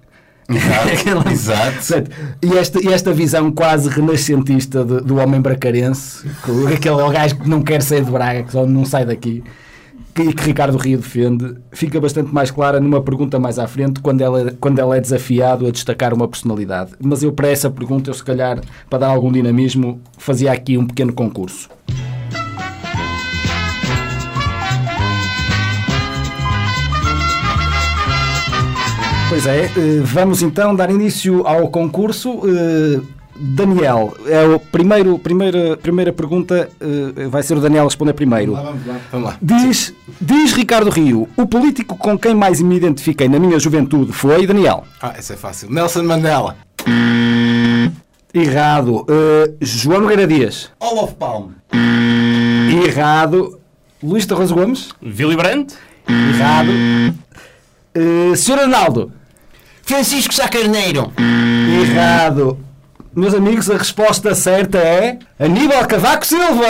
[1.30, 1.76] Exato.
[1.86, 2.10] Portanto,
[2.42, 7.48] E esta, e esta visão quase renascentista de- do homem bracarense, que- aquele gajo que
[7.48, 9.42] não quer sair de Braga, que só não sai daqui,
[10.14, 14.20] que, que Ricardo Rio defende, fica bastante mais clara numa pergunta mais à frente, quando
[14.20, 16.92] ela, quando ela é desafiado a destacar uma personalidade.
[17.02, 20.86] Mas eu, para essa pergunta, eu se calhar, para dar algum dinamismo, fazia aqui um
[20.86, 21.70] pequeno concurso.
[29.32, 29.70] Pois é, eh,
[30.02, 32.42] vamos então dar início ao concurso.
[32.46, 33.00] Eh,
[33.34, 38.52] Daniel, é o primeiro, primeira, primeira pergunta, eh, vai ser o Daniel a responder primeiro.
[39.10, 39.38] Vamos lá.
[39.40, 44.46] Diz, diz Ricardo Rio, o político com quem mais me identifiquei na minha juventude foi
[44.46, 44.84] Daniel.
[45.00, 45.70] Ah, esse é fácil.
[45.70, 46.54] Nelson Mandela.
[48.34, 49.06] Errado.
[49.08, 50.70] Eh, João Nogueira Dias.
[50.78, 51.54] Olof Palme.
[52.86, 53.58] Errado.
[54.02, 54.90] Luís Torres Gomes.
[55.02, 55.74] Willy Brandt?
[56.06, 56.70] Errado.
[57.96, 58.58] Uh, Sr.
[58.58, 59.21] Arnaldo.
[59.82, 61.12] Francisco Sá Carneiro.
[61.82, 62.58] Errado.
[63.14, 66.64] Meus amigos, a resposta certa é Aníbal Cavaco Silva!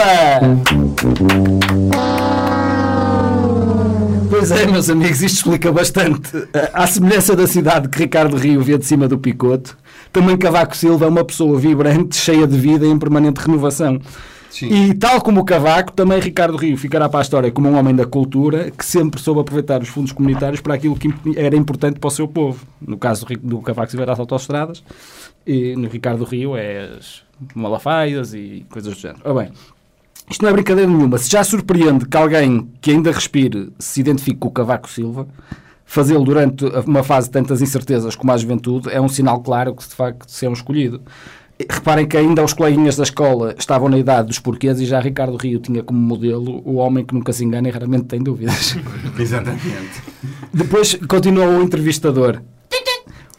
[4.29, 6.31] Pois é, meus amigos, isto explica bastante.
[6.73, 9.77] À semelhança da cidade que Ricardo Rio vê de cima do Picoto,
[10.11, 14.01] também Cavaco Silva é uma pessoa vibrante, cheia de vida e em permanente renovação.
[14.61, 17.95] E tal como o Cavaco, também Ricardo Rio ficará para a história como um homem
[17.95, 22.07] da cultura que sempre soube aproveitar os fundos comunitários para aquilo que era importante para
[22.07, 22.65] o seu povo.
[22.79, 24.83] No caso do Cavaco Silva, era as autostradas,
[25.45, 27.23] e no Ricardo Rio é as
[27.55, 29.33] malafaias e coisas do género.
[29.33, 29.51] Bem,
[30.29, 31.17] isto não é brincadeira nenhuma.
[31.17, 35.27] Se já surpreende que alguém que ainda respire se identifique com o Cavaco Silva,
[35.85, 39.87] fazê-lo durante uma fase de tantas incertezas como a juventude é um sinal claro que
[39.87, 41.01] de facto se é um escolhido.
[41.69, 45.37] Reparem que ainda os coleguinhas da escola estavam na idade dos porquês e já Ricardo
[45.37, 48.75] Rio tinha como modelo o homem que nunca se engana e raramente tem dúvidas.
[49.17, 50.01] Exatamente.
[50.53, 52.41] Depois continuou o entrevistador.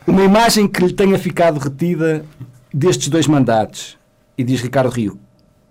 [0.07, 2.25] Uma imagem que lhe tenha ficado retida
[2.73, 3.97] destes dois mandatos.
[4.37, 5.19] E diz Ricardo Rio.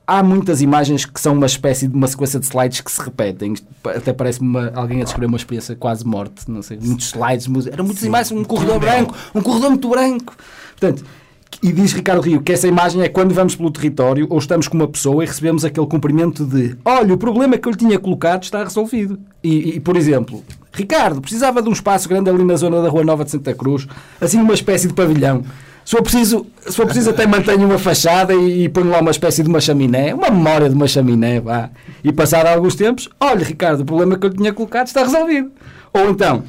[0.08, 3.54] Há muitas imagens que são uma espécie de uma sequência de slides que se repetem.
[3.84, 6.50] Até parece uma, alguém a descrever uma experiência quase morte.
[6.50, 10.36] Não sei, muitos slides, eram muitas imagens, um corredor branco, um corredor muito branco.
[10.72, 11.06] Portanto,
[11.62, 14.76] e diz Ricardo Rio que essa imagem é quando vamos pelo território ou estamos com
[14.76, 18.44] uma pessoa e recebemos aquele cumprimento de olha, o problema que eu lhe tinha colocado
[18.44, 19.20] está resolvido.
[19.44, 23.04] E, e, por exemplo, Ricardo, precisava de um espaço grande ali na zona da Rua
[23.04, 23.88] Nova de Santa Cruz,
[24.20, 25.44] assim uma espécie de pavilhão.
[25.86, 29.12] Se for preciso, se for preciso até mantenho uma fachada e, e ponho lá uma
[29.12, 31.70] espécie de uma chaminé, uma memória de uma chaminé, vá.
[32.04, 35.52] E passado alguns tempos, olha Ricardo, o problema que eu lhe tinha colocado está resolvido.
[35.94, 36.44] Ou então,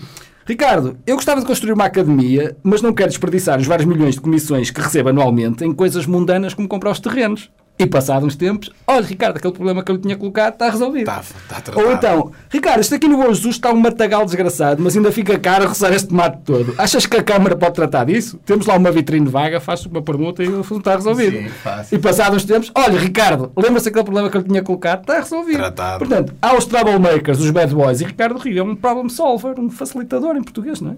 [0.46, 4.20] Ricardo, eu gostava de construir uma academia, mas não quero desperdiçar os vários milhões de
[4.20, 7.50] comissões que recebo anualmente em coisas mundanas como comprar os terrenos.
[7.76, 11.10] E passados uns tempos, olha Ricardo, aquele problema que eu lhe tinha colocado está resolvido.
[11.10, 11.84] Está, está tratado.
[11.84, 15.36] Ou então, Ricardo, isto aqui no Bom Jesus está um matagal desgraçado, mas ainda fica
[15.40, 16.72] caro roçar este tomate todo.
[16.78, 18.38] Achas que a Câmara pode tratar disso?
[18.46, 21.36] Temos lá uma vitrine vaga, faz uma permuta e o assunto está resolvido.
[21.36, 21.98] Sim, fácil.
[21.98, 25.00] E passados uns tempos, olha Ricardo, lembra-se aquele problema que eu lhe tinha colocado?
[25.00, 25.56] Está resolvido.
[25.56, 25.98] Tratado.
[25.98, 29.68] Portanto, há os troublemakers, os bad boys, e Ricardo Rio é um problem solver, um
[29.68, 30.94] facilitador em português, não é?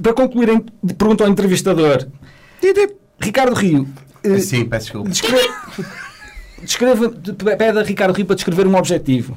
[0.00, 0.62] Para concluir,
[0.96, 2.06] pergunta ao entrevistador.
[3.18, 3.88] Ricardo Rio,
[4.26, 5.10] eh, Sim, peço desculpa.
[5.10, 5.48] Descreve,
[6.62, 7.10] descreva,
[7.56, 9.36] pede a Ricardo Rio para descrever um objetivo.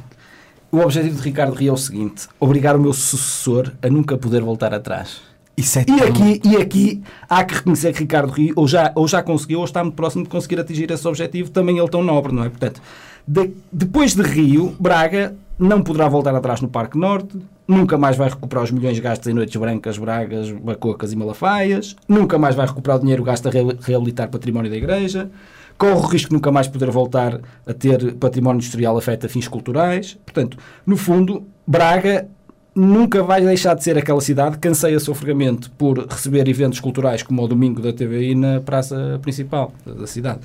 [0.71, 4.41] O objetivo de Ricardo Rio é o seguinte: obrigar o meu sucessor a nunca poder
[4.41, 5.21] voltar atrás.
[5.58, 9.06] Isso é E aqui, e aqui há que reconhecer que Ricardo Rio ou já, ou
[9.08, 12.32] já conseguiu ou está muito próximo de conseguir atingir esse objetivo, também ele tão nobre,
[12.32, 12.49] não é?
[12.49, 12.82] Portanto,
[13.28, 17.38] de- depois de Rio, Braga não poderá voltar atrás no Parque Norte,
[17.69, 22.38] nunca mais vai recuperar os milhões gastos em noites brancas, bragas, bacocas e malafaias, nunca
[22.38, 25.29] mais vai recuperar o dinheiro gasto a re- reabilitar património da Igreja,
[25.77, 30.17] corre o risco de nunca mais poder voltar a ter património industrial afeta fins culturais.
[30.25, 32.27] Portanto, no fundo, Braga
[32.75, 37.43] nunca vai deixar de ser aquela cidade que anseia sofregamente por receber eventos culturais como
[37.43, 40.39] o domingo da TVI na praça principal da cidade.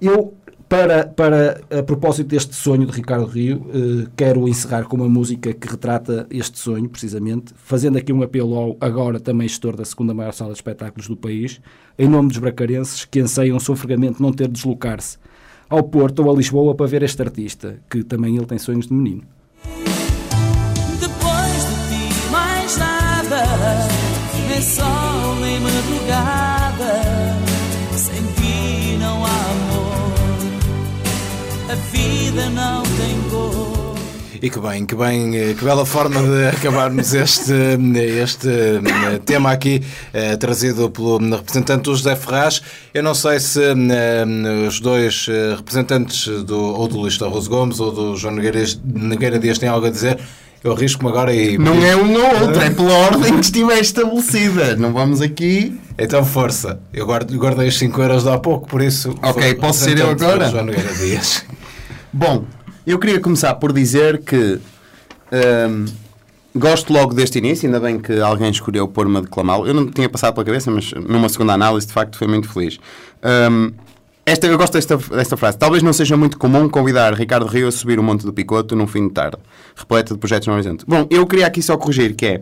[0.00, 0.34] Eu,
[0.68, 5.52] para, para a propósito deste sonho de Ricardo Rio, eh, quero encerrar com uma música
[5.52, 10.14] que retrata este sonho, precisamente, fazendo aqui um apelo ao agora também gestor da segunda
[10.14, 11.60] maior sala de espetáculos do país,
[11.98, 15.18] em nome dos bracarenses que anseiam sofregamente não ter de deslocar-se
[15.68, 18.94] ao Porto ou a Lisboa para ver este artista, que também ele tem sonhos de
[18.94, 19.22] menino.
[21.00, 23.44] Depois de ti, mais nada.
[24.48, 27.43] Nem sol, nem madrugada.
[31.94, 33.74] Vida não tem cor.
[34.42, 37.52] E que bem, que bem, eh, que bela forma de acabarmos este,
[38.20, 42.60] este eh, tema aqui, eh, trazido pelo representante do José Ferraz.
[42.92, 44.24] Eu não sei se eh,
[44.68, 49.38] os dois eh, representantes do, ou do Luís Torres Gomes ou do João Nogueira, Nogueira
[49.38, 50.18] Dias têm algo a dizer.
[50.62, 51.56] Eu arrisco-me agora e.
[51.56, 54.76] Não é um ou outro, é pela ordem que estiver estabelecida.
[54.76, 55.78] Não vamos aqui.
[55.98, 56.80] Então, força.
[56.92, 59.14] Eu guardo, guardei os 5 euros de há pouco, por isso.
[59.22, 60.50] Ok, posso ser eu agora?
[60.50, 61.44] João Nogueira Dias.
[62.16, 62.44] Bom,
[62.86, 64.60] eu queria começar por dizer que
[65.68, 65.84] hum,
[66.54, 69.66] gosto logo deste início, ainda bem que alguém escolheu pôr-me a declamá-lo.
[69.66, 72.78] Eu não tinha passado pela cabeça, mas numa segunda análise, de facto, foi muito feliz.
[73.50, 73.72] Hum,
[74.24, 75.58] esta, eu gosto desta, desta frase.
[75.58, 78.86] Talvez não seja muito comum convidar Ricardo Rio a subir o Monte do Picoto num
[78.86, 79.38] fim de tarde,
[79.74, 80.84] repleta de projetos no horizonte.
[80.86, 82.40] Bom, eu queria aqui só corrigir, que é...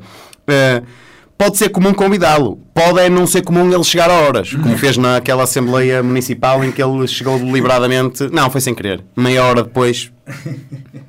[0.49, 0.83] eh,
[1.37, 4.97] Pode ser comum convidá-lo, pode é não ser comum ele chegar a horas, como fez
[4.97, 8.29] naquela Assembleia Municipal em que ele chegou deliberadamente.
[8.33, 9.03] Não, foi sem querer.
[9.17, 10.13] Meia hora depois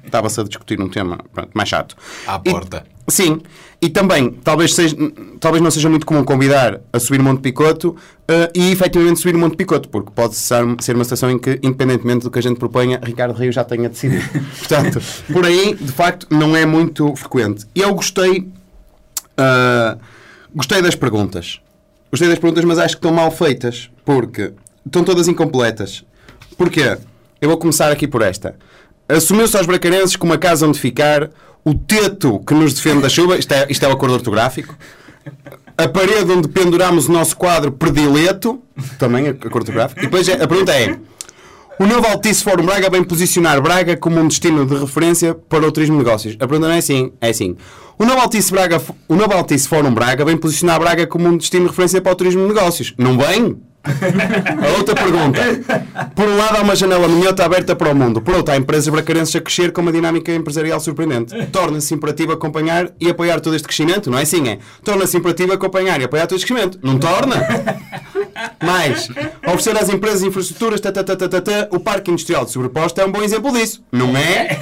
[0.04, 1.96] estava-se a discutir um tema pronto, mais chato.
[2.26, 2.84] À E- porta.
[3.08, 3.42] sim,
[3.80, 4.96] e também talvez, seja,
[5.40, 7.96] talvez não seja muito comum convidar a subir o Monte Picoto
[8.28, 11.60] eh, e efetivamente subir o Monte Picoto, porque pode ser, ser uma estação em que,
[11.62, 14.24] independentemente do que a gente proponha, Ricardo Rio já tenha decidido.
[14.58, 15.00] Portanto,
[15.32, 17.68] por aí, de facto, não é muito frequente.
[17.76, 18.48] E eu gostei.
[19.38, 19.98] ah,
[20.56, 21.60] gostei das perguntas.
[22.12, 24.54] Gostei das perguntas, mas acho que estão mal feitas, porque
[24.86, 26.04] estão todas incompletas.
[26.58, 26.98] Porquê?
[27.42, 28.56] Eu vou começar aqui por esta.
[29.10, 31.30] Assumiu-se aos bracarenses com uma casa onde ficar,
[31.66, 34.78] o teto que nos defende da chuva, isto é, isto é o acordo ortográfico,
[35.78, 38.62] a parede onde penduramos o nosso quadro predileto,
[39.00, 40.96] também acordo ortográfico, e depois é- a pergunta é:
[41.80, 45.72] o novo Altice Fórum Braga vem posicionar Braga como um destino de referência para o
[45.72, 46.36] turismo de negócios.
[46.36, 47.56] A pergunta não é assim, é assim.
[47.98, 51.64] O novo Altice, Braga, o novo Altice Fórum Braga vem posicionar Braga como um destino
[51.64, 52.94] de referência para o turismo de negócios.
[52.98, 53.58] Não vem?
[53.84, 55.42] A outra pergunta.
[56.16, 58.22] Por um lado, há uma janela minhota aberta para o mundo.
[58.22, 61.36] Por outro, há empresas bracarenses a crescer com uma dinâmica empresarial surpreendente.
[61.48, 64.10] Torna-se imperativo acompanhar e apoiar todo este crescimento?
[64.10, 64.60] Não é assim, é?
[64.84, 66.80] Torna-se imperativo acompanhar e apoiar todo este crescimento.
[66.82, 67.36] Não torna?
[68.62, 69.10] Mais,
[69.46, 70.82] oferecer às empresas infraestruturas,
[71.72, 74.58] o parque industrial de sobreposto é um bom exemplo disso, não é?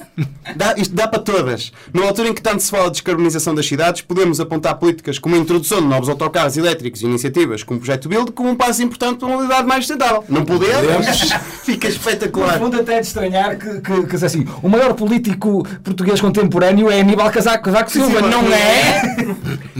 [0.56, 1.72] Dá, isto dá para todas.
[1.92, 5.34] Na altura em que tanto se fala de descarbonização das cidades, podemos apontar políticas como
[5.34, 8.82] a introdução de novos autocarros elétricos e iniciativas como o Projeto Build como um passo
[8.82, 10.24] importante para uma mobilidade mais sustentável.
[10.28, 11.06] Não podemos?
[11.64, 12.58] Fica No espetacular.
[12.58, 17.00] fundo, até é de estranhar que, que, que assim, o maior político português contemporâneo é
[17.00, 19.16] Aníbal Casaco, Casaco Silva, sim, não é?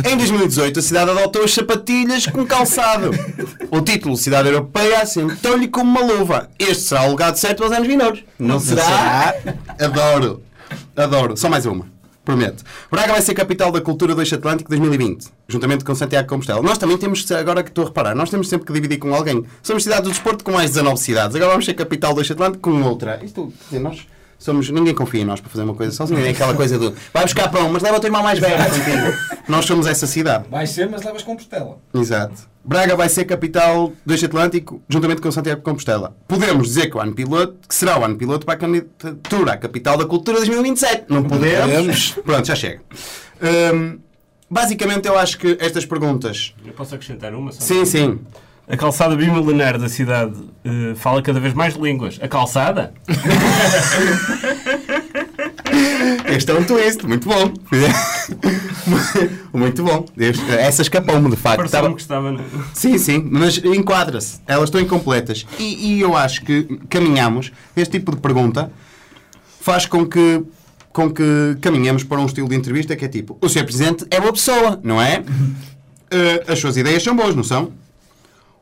[0.13, 3.11] Em 2018, a cidade adotou as sapatilhas com calçado.
[3.71, 6.51] O título Cidade Europeia assentou-lhe como uma luva.
[6.59, 8.23] Este será o legado certo aos anos vindoures.
[8.39, 9.35] Não será?
[9.81, 10.26] Adoro.
[10.97, 11.37] Adoro.
[11.37, 11.87] Só mais uma.
[12.25, 12.65] Prometo.
[12.91, 16.61] Braga vai ser capital da cultura do Eixo Atlântico 2020, juntamente com Santiago de Compostela.
[16.61, 19.45] Nós também temos, agora que estou a reparar, nós temos sempre que dividir com alguém.
[19.63, 21.37] Somos cidade do desporto com mais 19 cidades.
[21.37, 23.21] Agora vamos ser capital do Eixo Atlântico com outra.
[23.23, 24.07] Isto, quer dizer, nós
[24.41, 24.69] somos.
[24.71, 26.19] Ninguém confia em nós para fazer uma coisa sozinho.
[26.27, 26.93] É aquela coisa do.
[27.13, 29.17] Vai buscar pão, mas leva o teu irmão mais velho contigo.
[29.49, 30.47] Nós somos essa cidade.
[30.51, 31.79] Vai ser, mas levas Compostela.
[31.95, 32.49] Exato.
[32.67, 36.17] Braga vai ser capital do eixo Atlântico, juntamente com Santiago de Compostela.
[36.27, 39.57] Podemos dizer que o ano piloto, que será o ano piloto para a candidatura à
[39.57, 41.05] capital da cultura 2027.
[41.09, 41.61] Não podemos?
[41.71, 42.11] podemos.
[42.25, 42.81] Pronto, já chega.
[43.73, 44.01] Hum,
[44.51, 46.55] basicamente, eu acho que estas perguntas.
[46.67, 47.53] Eu posso acrescentar uma?
[47.53, 47.61] Só?
[47.61, 48.19] Sim, sim.
[48.69, 52.19] A calçada bimilenar da cidade eh, fala cada vez mais línguas.
[52.21, 52.93] A calçada?
[56.29, 57.53] Este é um twist, muito bom.
[59.53, 60.07] muito bom.
[60.17, 61.65] Este- Essa escapou-me, de facto.
[61.65, 62.33] Estava- que estava...
[62.33, 64.41] no- Sim, sim, mas enquadra-se.
[64.47, 65.47] Elas estão incompletas.
[65.59, 68.71] E, e eu acho que caminhamos, este tipo de pergunta
[69.61, 70.43] faz com que,
[70.93, 73.65] com que caminhemos para um estilo de entrevista que é tipo: o Sr.
[73.65, 75.23] Presidente é boa pessoa, não é?
[76.11, 77.73] Eh, as suas ideias são boas, não são?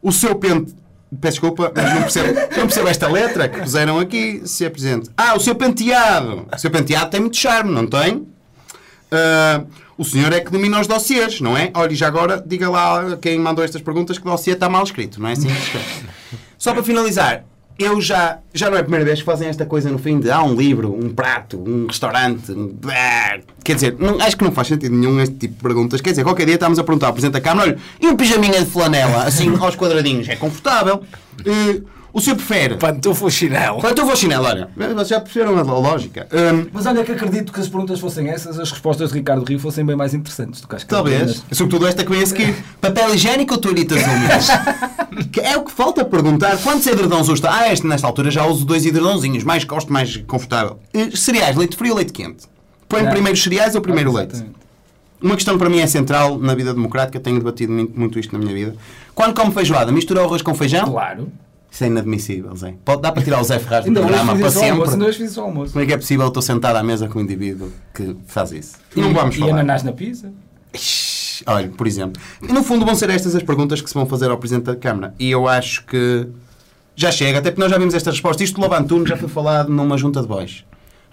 [0.03, 0.75] O seu pente.
[1.21, 4.71] Peço desculpa, mas não percebo, não percebo esta letra que puseram aqui, Sr.
[4.71, 5.11] Presidente.
[5.17, 6.47] Ah, o seu penteado.
[6.53, 8.27] O seu penteado tem muito charme, não tem?
[9.11, 9.63] Ah,
[9.97, 11.71] o senhor é que domina os dossiês, não é?
[11.75, 14.69] Olha, e já agora, diga lá a quem mandou estas perguntas que o dossiê está
[14.69, 15.49] mal escrito, não é assim?
[15.49, 16.07] se.
[16.59, 17.45] Só para finalizar,
[17.79, 20.31] eu já, já não é a primeira vez que fazem esta coisa no fim de
[20.31, 22.53] há um livro, um prato, um restaurante.
[22.53, 22.73] um-
[23.65, 26.01] Quer dizer, não- acho que não faz sentido nenhum este tipo de perguntas.
[26.01, 28.61] Quer dizer, qualquer dia estamos a perguntar ao Presidente da Câmara, olha, e um pijaminha
[28.61, 31.03] de flanela, assim, aos quadradinhos, é confortável?
[31.45, 31.81] Eh,
[32.15, 32.77] o senhor prefere?
[32.77, 33.81] Pantufo chinelo.
[33.81, 36.29] Quanto eu vou chinelo, olha, vocês já perceberam a lógica.
[36.33, 39.59] Hum, Mas olha que acredito que as perguntas fossem essas, as respostas de Ricardo Rio
[39.59, 41.43] fossem bem mais interessantes do que acho que Talvez.
[41.51, 42.55] Sobretudo esta que seguir.
[42.81, 44.47] Papel higiênico ou toalhitas úmidas?
[45.33, 46.57] Que é o que falta perguntar.
[46.59, 47.51] Quantos edredons usa?
[47.51, 49.43] Ah, este, nesta altura já uso dois edredãozinhos.
[49.43, 50.79] Mais gosto, mais confortável.
[51.17, 52.47] Cereais, leite frio ou leite quente?
[52.89, 54.35] Põe primeiro os cereais ou primeiro o leite?
[54.35, 54.65] Exatamente.
[55.21, 57.19] Uma questão que para mim é central na vida democrática.
[57.19, 58.77] Tenho debatido muito, muito isto na minha vida.
[59.17, 60.89] Quando come feijoada, mistura o arroz com feijão?
[60.93, 61.33] Claro.
[61.75, 62.77] Isso é inadmissível, Zé.
[62.85, 64.91] Pode, dá para tirar o Zé Ferraz do Ainda programa para ao almoço.
[64.93, 65.09] Sempre.
[65.09, 65.73] hoje fiz ao almoço.
[65.73, 68.53] Como é que é possível eu estou sentado à mesa com um indivíduo que faz
[68.53, 68.77] isso?
[68.95, 69.51] Não vamos e falar.
[69.55, 70.33] ananás na pizza?
[70.73, 74.07] Shhh, Olha, por exemplo, e no fundo vão ser estas as perguntas que se vão
[74.07, 75.15] fazer ao Presidente da Câmara.
[75.19, 76.29] E eu acho que
[76.95, 78.45] já chega, até porque nós já vimos esta resposta.
[78.45, 80.65] Isto do Lobo Antunes já foi falado numa junta de bois.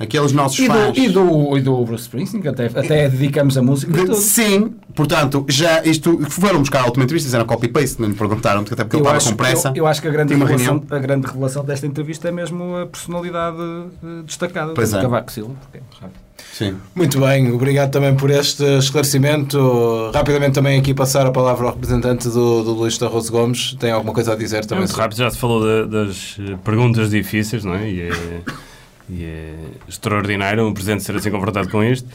[0.02, 0.94] Aqueles nossos E fãs.
[0.94, 4.16] do, e, do, e do Bruce Springsteen, que até, até dedicamos a música De- tudo.
[4.16, 8.74] Sim, portanto, já isto foram buscar a última entrevista, fizeram copy-paste, não lhe perguntaram, porque
[8.74, 9.68] até porque ele Eu estava com pressa.
[9.70, 12.86] eu, eu acho que a grande, revelação, a grande revelação desta entrevista é mesmo a
[12.88, 13.58] personalidade
[14.04, 15.02] eh, destacada Pois do é.
[15.02, 15.54] Cavaco Silva.
[15.62, 16.08] porque é.
[16.54, 16.76] Sim.
[16.96, 20.12] Muito bem, obrigado também por este esclarecimento.
[20.14, 23.76] Rapidamente também aqui passar a palavra ao representante do, do Luís Tarroso Gomes.
[23.80, 24.80] Tem alguma coisa a dizer também?
[24.80, 27.90] Muito sobre- rápido, já se falou da- das eh, perguntas difíceis, não é?
[27.90, 28.12] E é,
[29.10, 29.56] e é
[29.88, 32.08] extraordinário um presidente ser assim confrontado com isto.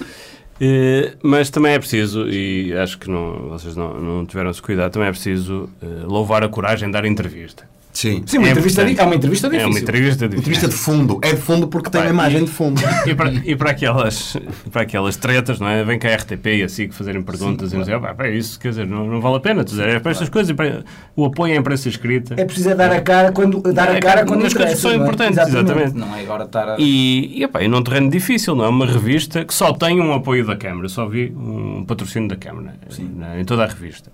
[1.23, 5.09] Mas também é preciso, e acho que não, vocês não, não tiveram esse cuidado, também
[5.09, 7.69] é preciso eh, louvar a coragem de dar entrevista.
[7.97, 8.23] Sim.
[8.27, 8.95] Sim, uma É entrevista, importante.
[8.97, 9.71] di- é uma entrevista É difícil.
[9.71, 10.39] uma entrevista difícil.
[10.41, 11.19] Entrevista de fundo.
[11.23, 12.79] É de fundo porque tem a imagem e- de fundo.
[13.07, 14.37] E para, e para aquelas,
[14.71, 15.83] para aquelas tretas, não é?
[15.83, 18.61] Vem cá a RTP e assim que fazerem perguntas e não sei, "Ah, pá, isso,
[18.61, 20.85] quer dizer, não, não vale a pena dizer, é para estas coisas, para-
[21.17, 22.35] o apoio à imprensa escrita.
[22.37, 24.91] É preciso é dar a cara quando, dar a É, cara quando nas coisas são
[24.93, 25.03] não é?
[25.03, 25.95] importantes, exatamente.
[25.97, 26.77] Não é agora estar a...
[26.79, 28.69] E, e, epá, e num terreno difícil, não é?
[28.69, 30.85] Uma revista que só tem um apoio da Câmara.
[30.85, 32.75] Eu só vi um patrocínio da Câmara
[33.17, 34.13] na- em toda a revista.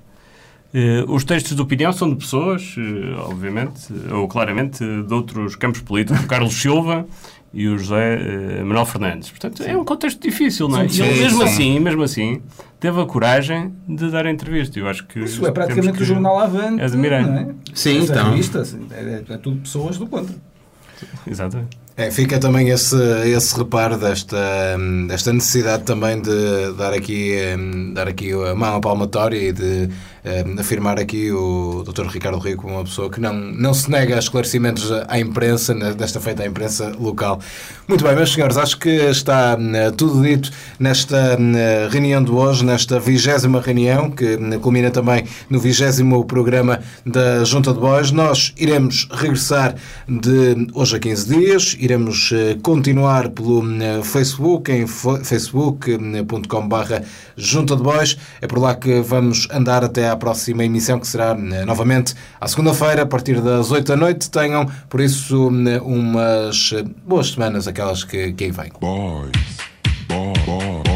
[0.74, 5.54] Eh, os textos de opinião são de pessoas, eh, obviamente, ou claramente, eh, de outros
[5.54, 6.22] campos políticos.
[6.24, 7.06] O Carlos Silva
[7.52, 9.28] e o José Manuel Fernandes.
[9.28, 10.86] Portanto, é um contexto difícil, não é?
[10.86, 11.44] E ele, Sim, mesmo sim.
[11.44, 12.42] assim, mesmo assim,
[12.80, 14.78] teve a coragem de dar a entrevista.
[14.78, 17.26] Eu acho que Isso é praticamente o jornal Avante, admirar.
[17.26, 17.48] não é?
[17.74, 18.30] Sim, Essa então.
[18.30, 20.34] revista, assim, é, é tudo pessoas do contra.
[21.26, 21.76] Exatamente.
[21.94, 22.96] É, fica também esse,
[23.26, 24.38] esse reparo desta,
[25.06, 27.34] desta necessidade também de dar aqui,
[27.92, 29.90] dar aqui a mão palmatória e de
[30.24, 32.06] um, afirmar aqui o Dr.
[32.06, 36.20] Ricardo Rio como uma pessoa que não, não se nega a esclarecimentos à imprensa, desta
[36.20, 37.40] feita à imprensa local.
[37.88, 41.36] Muito bem, meus senhores, acho que está hum, tudo dito nesta
[41.90, 47.80] reunião de hoje, nesta vigésima reunião, que culmina também no vigésimo programa da Junta de
[47.80, 48.12] Bois.
[48.12, 49.74] Nós iremos regressar
[50.08, 57.04] de hoje a 15 dias, iremos eh, continuar pelo eh, Facebook, em facebook.com.br
[57.36, 58.16] Junta de Bois.
[58.40, 63.02] É por lá que vamos andar até próxima emissão, que será eh, novamente à segunda-feira,
[63.02, 64.30] a partir das 8 da noite.
[64.30, 66.72] Tenham, por isso, umas
[67.06, 68.72] boas semanas, aquelas que, que aí vêm.
[68.80, 69.32] Boys.
[70.08, 70.44] Boys.
[70.44, 70.91] Boys.